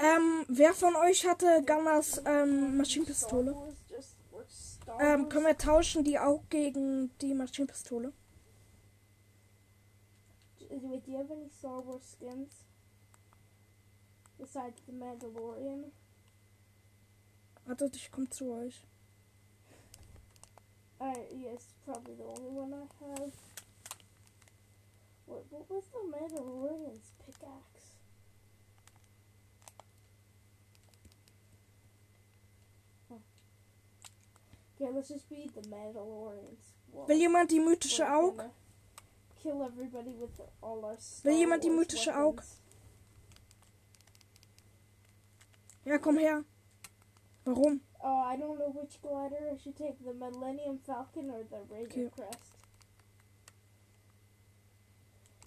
ähm, 0.03 0.42
wer 0.59 0.75
von 0.75 0.95
euch 0.97 1.27
hatte 1.27 1.63
Gunners 1.67 2.21
ähm, 2.25 2.77
Maschinenpistole? 2.77 3.55
Ähm, 5.01 5.29
können 5.29 5.47
wir 5.47 5.57
tauschen 5.57 6.05
die 6.05 6.19
auch 6.19 6.43
gegen 6.51 7.11
die 7.21 7.35
Maschinenpistole? 7.35 8.13
Wait, 10.71 11.05
do 11.05 11.13
you 11.13 11.19
have 11.19 11.31
any 11.31 11.49
Star 11.51 11.85
Wars 11.87 12.13
skins? 12.13 12.65
Besides 14.39 14.83
the 14.87 14.93
Mandalorian? 14.93 15.93
Wartet, 17.67 17.95
ich 17.97 18.11
komme 18.11 18.29
zu 18.29 18.51
euch. 18.53 18.85
Uh, 20.99 21.15
yes, 21.31 21.75
probably 21.85 22.15
the 22.15 22.25
only 22.25 22.51
one 22.51 22.73
I 22.73 22.87
have. 23.05 23.33
What, 25.27 25.45
what 25.51 25.69
was 25.69 25.85
the 25.93 26.11
Mandalorian's 26.11 27.13
pickaxe? 27.25 27.82
Okay, 34.83 34.91
let's 34.93 35.09
just 35.09 35.29
be 35.29 35.49
the 35.55 35.61
Mandalorians. 35.69 36.75
Well, 36.91 37.07
Will 37.07 37.17
jemand 37.19 37.51
die 37.51 37.61
mythische 37.61 38.05
Aug? 38.05 38.51
Kill 39.41 39.63
everybody 39.63 40.15
with 40.21 40.41
all 40.61 40.85
our 40.85 40.97
Star 40.99 41.31
Will 41.31 41.39
jemand 41.39 41.63
die 41.63 41.71
mythische 41.71 42.13
Aug? 42.17 42.43
Ja, 45.85 45.99
komm 45.99 46.19
her. 46.19 46.45
Warum? 47.45 47.81
Oh, 48.03 48.23
I 48.27 48.37
don't 48.37 48.59
know 48.59 48.73
which 48.75 49.01
glider 49.01 49.37
I 49.53 49.57
should 49.57 49.77
take, 49.77 50.05
the 50.05 50.15
Millennium 50.15 50.79
Falcon 50.85 51.31
or 51.31 51.45
the 51.45 51.61
Razor 51.73 51.87
Okay. 51.87 52.11
Crest. 52.17 52.57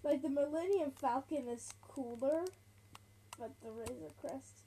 Like 0.03 0.21
the 0.21 0.29
Millennium 0.29 0.91
Falcon 0.91 1.49
is 1.49 1.73
cooler, 1.81 2.45
but 3.37 3.51
the 3.61 3.71
Razor 3.71 4.13
Crest. 4.21 4.61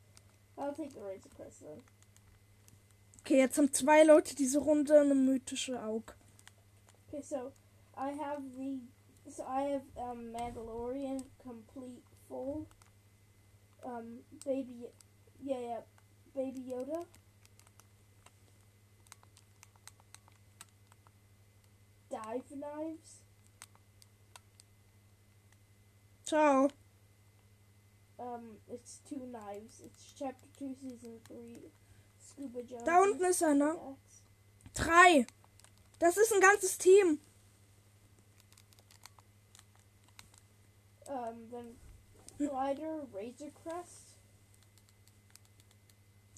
I'll 0.59 0.75
take 0.75 0.93
the 0.95 1.01
Razor 1.01 1.31
Crest 1.35 1.61
then. 1.63 1.81
Okay, 3.29 3.41
jetzt 3.41 3.59
haben 3.59 3.71
zwei 3.75 4.05
Leute 4.05 4.35
diese 4.35 4.59
Runde 4.59 4.99
eine 4.99 5.15
mythische 5.15 5.83
Aug. 5.83 6.17
Okay, 7.07 7.21
so 7.21 7.53
I 7.95 8.19
have 8.19 8.41
the 8.57 8.81
so 9.31 9.43
I 9.43 9.73
have 9.75 9.83
um, 9.97 10.33
Mandalorian 10.33 11.23
complete 11.37 12.03
full. 12.27 12.67
Um, 13.85 14.21
baby, 14.47 14.89
yeah, 15.43 15.61
yeah, 15.61 15.83
Baby 16.35 16.73
Yoda. 16.73 17.05
Dive 22.09 22.57
knives. 22.57 23.21
Ciao. 26.25 26.71
Um, 28.19 28.57
it's 28.71 29.03
two 29.07 29.27
knives. 29.27 29.83
It's 29.85 30.15
chapter 30.19 30.47
two, 30.59 30.75
season 30.81 31.21
three. 31.29 31.71
Da 32.85 33.03
unten 33.03 33.25
ist 33.25 33.43
einer. 33.43 33.75
pickaxe. 33.75 34.23
Drei. 34.75 35.27
Das 35.99 36.17
ist 36.17 36.33
ein 36.33 36.41
ganzes 36.41 36.79
Team. 36.79 37.21
Um, 41.07 41.51
then 41.51 41.77
glider, 42.39 43.07
Razor 43.13 43.51
Crest. 43.51 44.19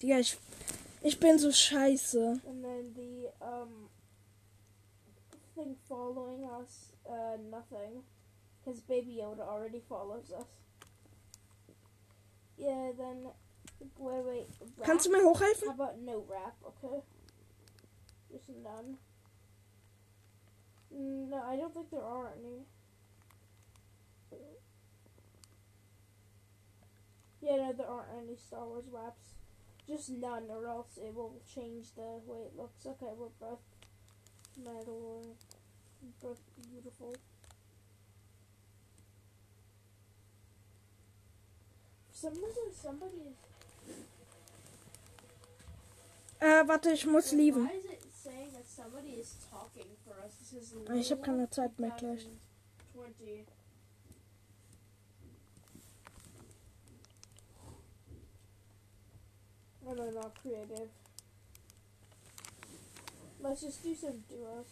Digga, 0.01 0.19
ich, 0.19 0.37
ich 1.01 1.19
bin 1.19 1.37
so 1.37 1.51
scheiße. 1.51 2.41
And 2.47 2.63
then 2.63 2.93
the 2.95 3.29
um 3.41 3.89
thing 5.55 5.75
following 5.87 6.45
us, 6.45 6.93
uh, 7.05 7.37
nothing, 7.49 8.03
because 8.59 8.81
Baby 8.81 9.19
Yoda 9.21 9.41
already 9.41 9.81
follows 9.87 10.31
us. 10.31 10.45
Yeah, 12.57 12.91
then 12.97 13.27
wait, 13.97 14.25
wait. 14.25 14.47
Rap? 14.77 14.85
Kannst 14.85 15.05
du 15.05 15.11
mir 15.11 15.23
hochhelfen? 15.23 15.67
How 15.67 15.73
about 15.73 15.97
no 15.99 16.25
rap? 16.27 16.55
Okay. 16.63 17.01
Just 18.31 18.49
none. 18.49 18.97
No, 20.91 21.37
I 21.37 21.55
don't 21.55 21.73
think 21.73 21.89
there 21.89 22.03
are 22.03 22.33
any. 22.37 22.65
Yeah, 27.41 27.55
no, 27.55 27.73
there 27.73 27.87
aren't 27.87 28.09
any 28.21 28.35
Star 28.35 28.67
Wars 28.67 28.85
raps. 28.91 29.33
Just 29.87 30.09
none, 30.09 30.43
or 30.49 30.67
else 30.67 30.97
it 30.97 31.13
will 31.13 31.41
change 31.53 31.93
the 31.95 32.19
way 32.25 32.39
it 32.45 32.55
looks. 32.55 32.85
Okay, 32.85 33.11
we're 33.17 33.29
both 33.39 33.59
metal, 34.63 35.35
both 36.21 36.39
beautiful. 36.69 37.15
Somebody, 42.11 42.71
somebody 42.71 43.15
is. 43.15 43.37
Äh, 46.41 46.67
warte, 46.67 46.91
ich 46.91 47.05
muss 47.05 47.31
lieben. 47.33 47.67
Why 47.69 47.77
is 47.77 47.85
it 47.85 48.01
saying 48.23 48.51
that 48.53 48.67
somebody 48.67 49.19
is 49.19 49.35
talking 49.51 49.85
for 50.03 50.15
us? 50.25 50.33
This 50.39 50.53
is 50.53 50.73
Ich 50.95 51.11
habe 51.11 51.21
keine 51.21 51.47
Zeit 51.51 51.77
mehr 51.77 51.91
gleich. 51.91 52.27
20. 52.95 53.45
I 59.83 59.93
don't 59.93 60.13
know, 60.15 60.31
creative. 60.41 60.89
Let's 63.39 63.61
just 63.61 63.83
do 63.83 63.93
some 63.93 64.23
duos. 64.27 64.65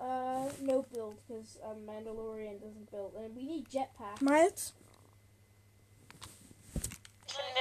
Uh, 0.00 0.48
no 0.62 0.84
build 0.92 1.14
because 1.28 1.58
um, 1.64 1.86
Mandalorian 1.86 2.60
doesn't 2.60 2.90
build, 2.90 3.12
and 3.22 3.36
we 3.36 3.44
need 3.44 3.68
jetpack. 3.68 4.20
Miles? 4.20 4.72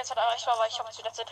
Ich 0.01 0.07
bin 0.07 0.15
derzeit 0.15 0.25
erreichbar, 0.25 0.53
aber 0.55 0.67
ich 0.67 0.79
habe 0.79 0.91
zu 0.91 1.03
der 1.03 1.13
Zeit. 1.13 1.27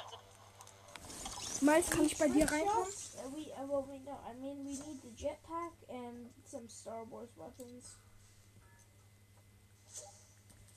Miles, 1.62 1.90
kann 1.90 2.06
ich 2.06 2.18
bei 2.18 2.28
dir 2.28 2.50
reinkommen? 2.52 2.88
We, 3.34 3.52
uh, 3.52 3.68
well, 3.68 3.84
we 3.88 3.98
know. 4.00 4.20
I 4.30 4.34
mean, 4.40 4.64
we 4.64 4.78
need 4.78 5.02
the 5.02 5.10
jetpack 5.18 5.74
and 5.90 6.30
some 6.46 6.70
Star 6.70 7.04
Wars 7.10 7.30
weapons. 7.36 7.98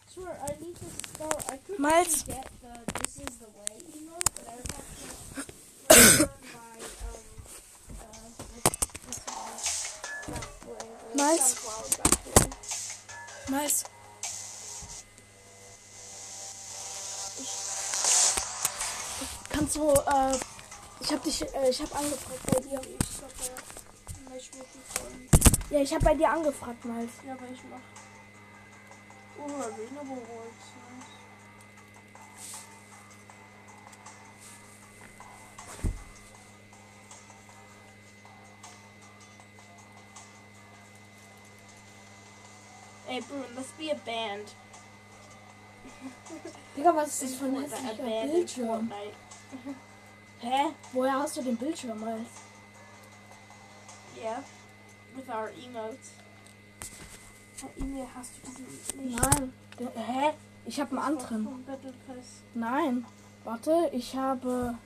Swear, 0.08 0.40
I 0.42 0.54
need 0.64 0.76
the 0.76 0.90
Star. 1.08 1.36
I 1.50 1.58
could 1.58 1.78
Miles. 1.78 2.24
get 2.24 2.48
the 2.62 2.80
"This 3.00 3.16
is 3.18 3.38
the 3.38 3.48
way" 3.48 3.76
emote, 3.92 4.24
but 4.36 4.48
I 4.48 4.56
would 4.56 4.72
have 4.72 4.88
to 4.88 6.28
my 6.54 6.80
um 7.06 7.20
uh 8.00 8.28
this, 8.54 8.68
this 9.06 9.20
one 9.24 10.32
back 10.32 10.46
the 10.60 11.16
Miles. 11.18 11.48
Miles. 13.50 13.84
Kannst 19.62 19.76
du, 19.76 19.92
äh, 19.92 20.36
ich 20.98 21.12
hab 21.12 21.22
dich, 21.22 21.40
äh, 21.40 21.70
ich 21.70 21.80
hab 21.80 21.96
angefragt 21.96 22.40
bei 22.52 22.60
dir. 22.62 22.80
Ich 22.80 23.16
glaube, 23.16 23.32
ich 24.36 24.52
würde 24.52 24.66
die 24.74 24.80
folgen. 24.98 25.28
Ja, 25.70 25.78
ich 25.78 25.94
hab 25.94 26.02
bei 26.02 26.14
dir 26.14 26.30
angefragt, 26.30 26.84
Miles. 26.84 27.10
Ja, 27.24 27.34
aber 27.34 27.44
ich 27.48 27.60
mach. 27.70 27.78
Oh, 29.38 29.46
Reasonable 29.46 30.16
Words. 30.16 30.66
Nice. 30.90 31.06
Hey, 43.06 43.20
Bruin, 43.20 43.44
let's 43.54 43.70
be 43.78 43.92
a 43.92 43.94
band. 43.94 44.56
Digga, 46.76 46.96
was 46.96 47.08
ist 47.10 47.22
das 47.22 47.34
für 47.34 47.44
ein 47.44 47.62
hässlicher 47.62 48.26
Bildschirm? 48.26 48.90
Hä? 50.42 50.72
Woher 50.92 51.12
hast 51.12 51.36
du 51.36 51.42
den 51.42 51.56
Bildschirm, 51.56 52.00
Miles? 52.00 52.28
Yeah. 54.20 54.42
With 55.14 55.28
our 55.28 55.50
emotes. 55.50 56.12
E-Mail 57.78 58.06
hast 58.14 58.32
du 58.36 58.50
diesen 58.50 58.66
nicht. 58.66 59.20
Nein. 59.20 59.52
Der, 59.78 59.90
hä? 59.94 60.34
Ich 60.64 60.80
hab 60.80 60.90
einen 60.90 60.98
anderen. 60.98 61.64
Nein. 62.54 63.06
Warte, 63.44 63.90
ich 63.92 64.16
habe. 64.16 64.78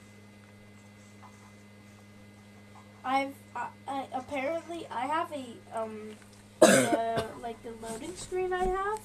I've 3.04 3.32
I, 3.54 3.68
I, 3.86 4.04
apparently 4.12 4.86
I 4.90 5.06
have 5.06 5.32
a 5.32 5.80
um 5.80 6.16
uh, 6.62 7.22
like 7.40 7.56
the 7.62 7.72
loading 7.80 8.16
screen 8.16 8.52
I 8.52 8.64
have 8.64 9.00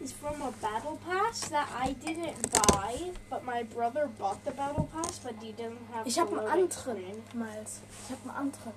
is 0.00 0.12
from 0.12 0.40
a 0.42 0.52
battle 0.62 0.98
pass 1.06 1.48
that 1.48 1.68
I 1.76 1.92
didn't 1.92 2.50
buy, 2.52 3.10
but 3.30 3.44
my 3.44 3.62
brother 3.62 4.08
bought 4.18 4.44
the 4.44 4.52
battle 4.52 4.88
pass, 4.92 5.18
but 5.18 5.34
he 5.42 5.52
doesn't 5.52 5.78
have 5.92 6.06
Ich 6.06 6.18
habe 6.18 6.30
einen 6.38 6.48
anderen. 6.48 7.22
Miles. 7.34 7.80
Ich 8.04 8.10
habe 8.10 8.28
einen 8.28 8.36
anderen. 8.36 8.72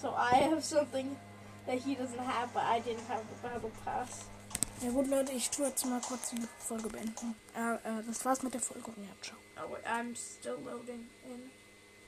So 0.00 0.10
I 0.10 0.36
have 0.50 0.62
something 0.62 1.16
that 1.66 1.78
he 1.78 1.94
doesn't 1.94 2.18
have, 2.18 2.52
but 2.52 2.62
I 2.64 2.80
didn't 2.80 3.06
have 3.08 3.22
the 3.28 3.48
battle 3.48 3.70
pass. 3.84 4.26
Ja 4.82 4.90
gut, 4.90 5.06
Leute, 5.06 5.32
ich 5.32 5.48
tue 5.50 5.66
jetzt 5.66 5.86
mal 5.86 6.00
kurz 6.00 6.30
die 6.30 6.42
Folge 6.58 6.88
beenden. 6.88 7.34
Äh, 7.56 7.74
äh, 7.74 8.02
das 8.06 8.24
war's 8.24 8.42
mit 8.42 8.52
der 8.52 8.60
Folge 8.60 8.90
ja, 8.98 9.08
ciao. 9.22 9.36
Oh 9.56 9.72
wait, 9.72 9.86
I'm 9.86 10.14
still 10.14 10.58
loading 10.64 11.08
in. 11.24 11.50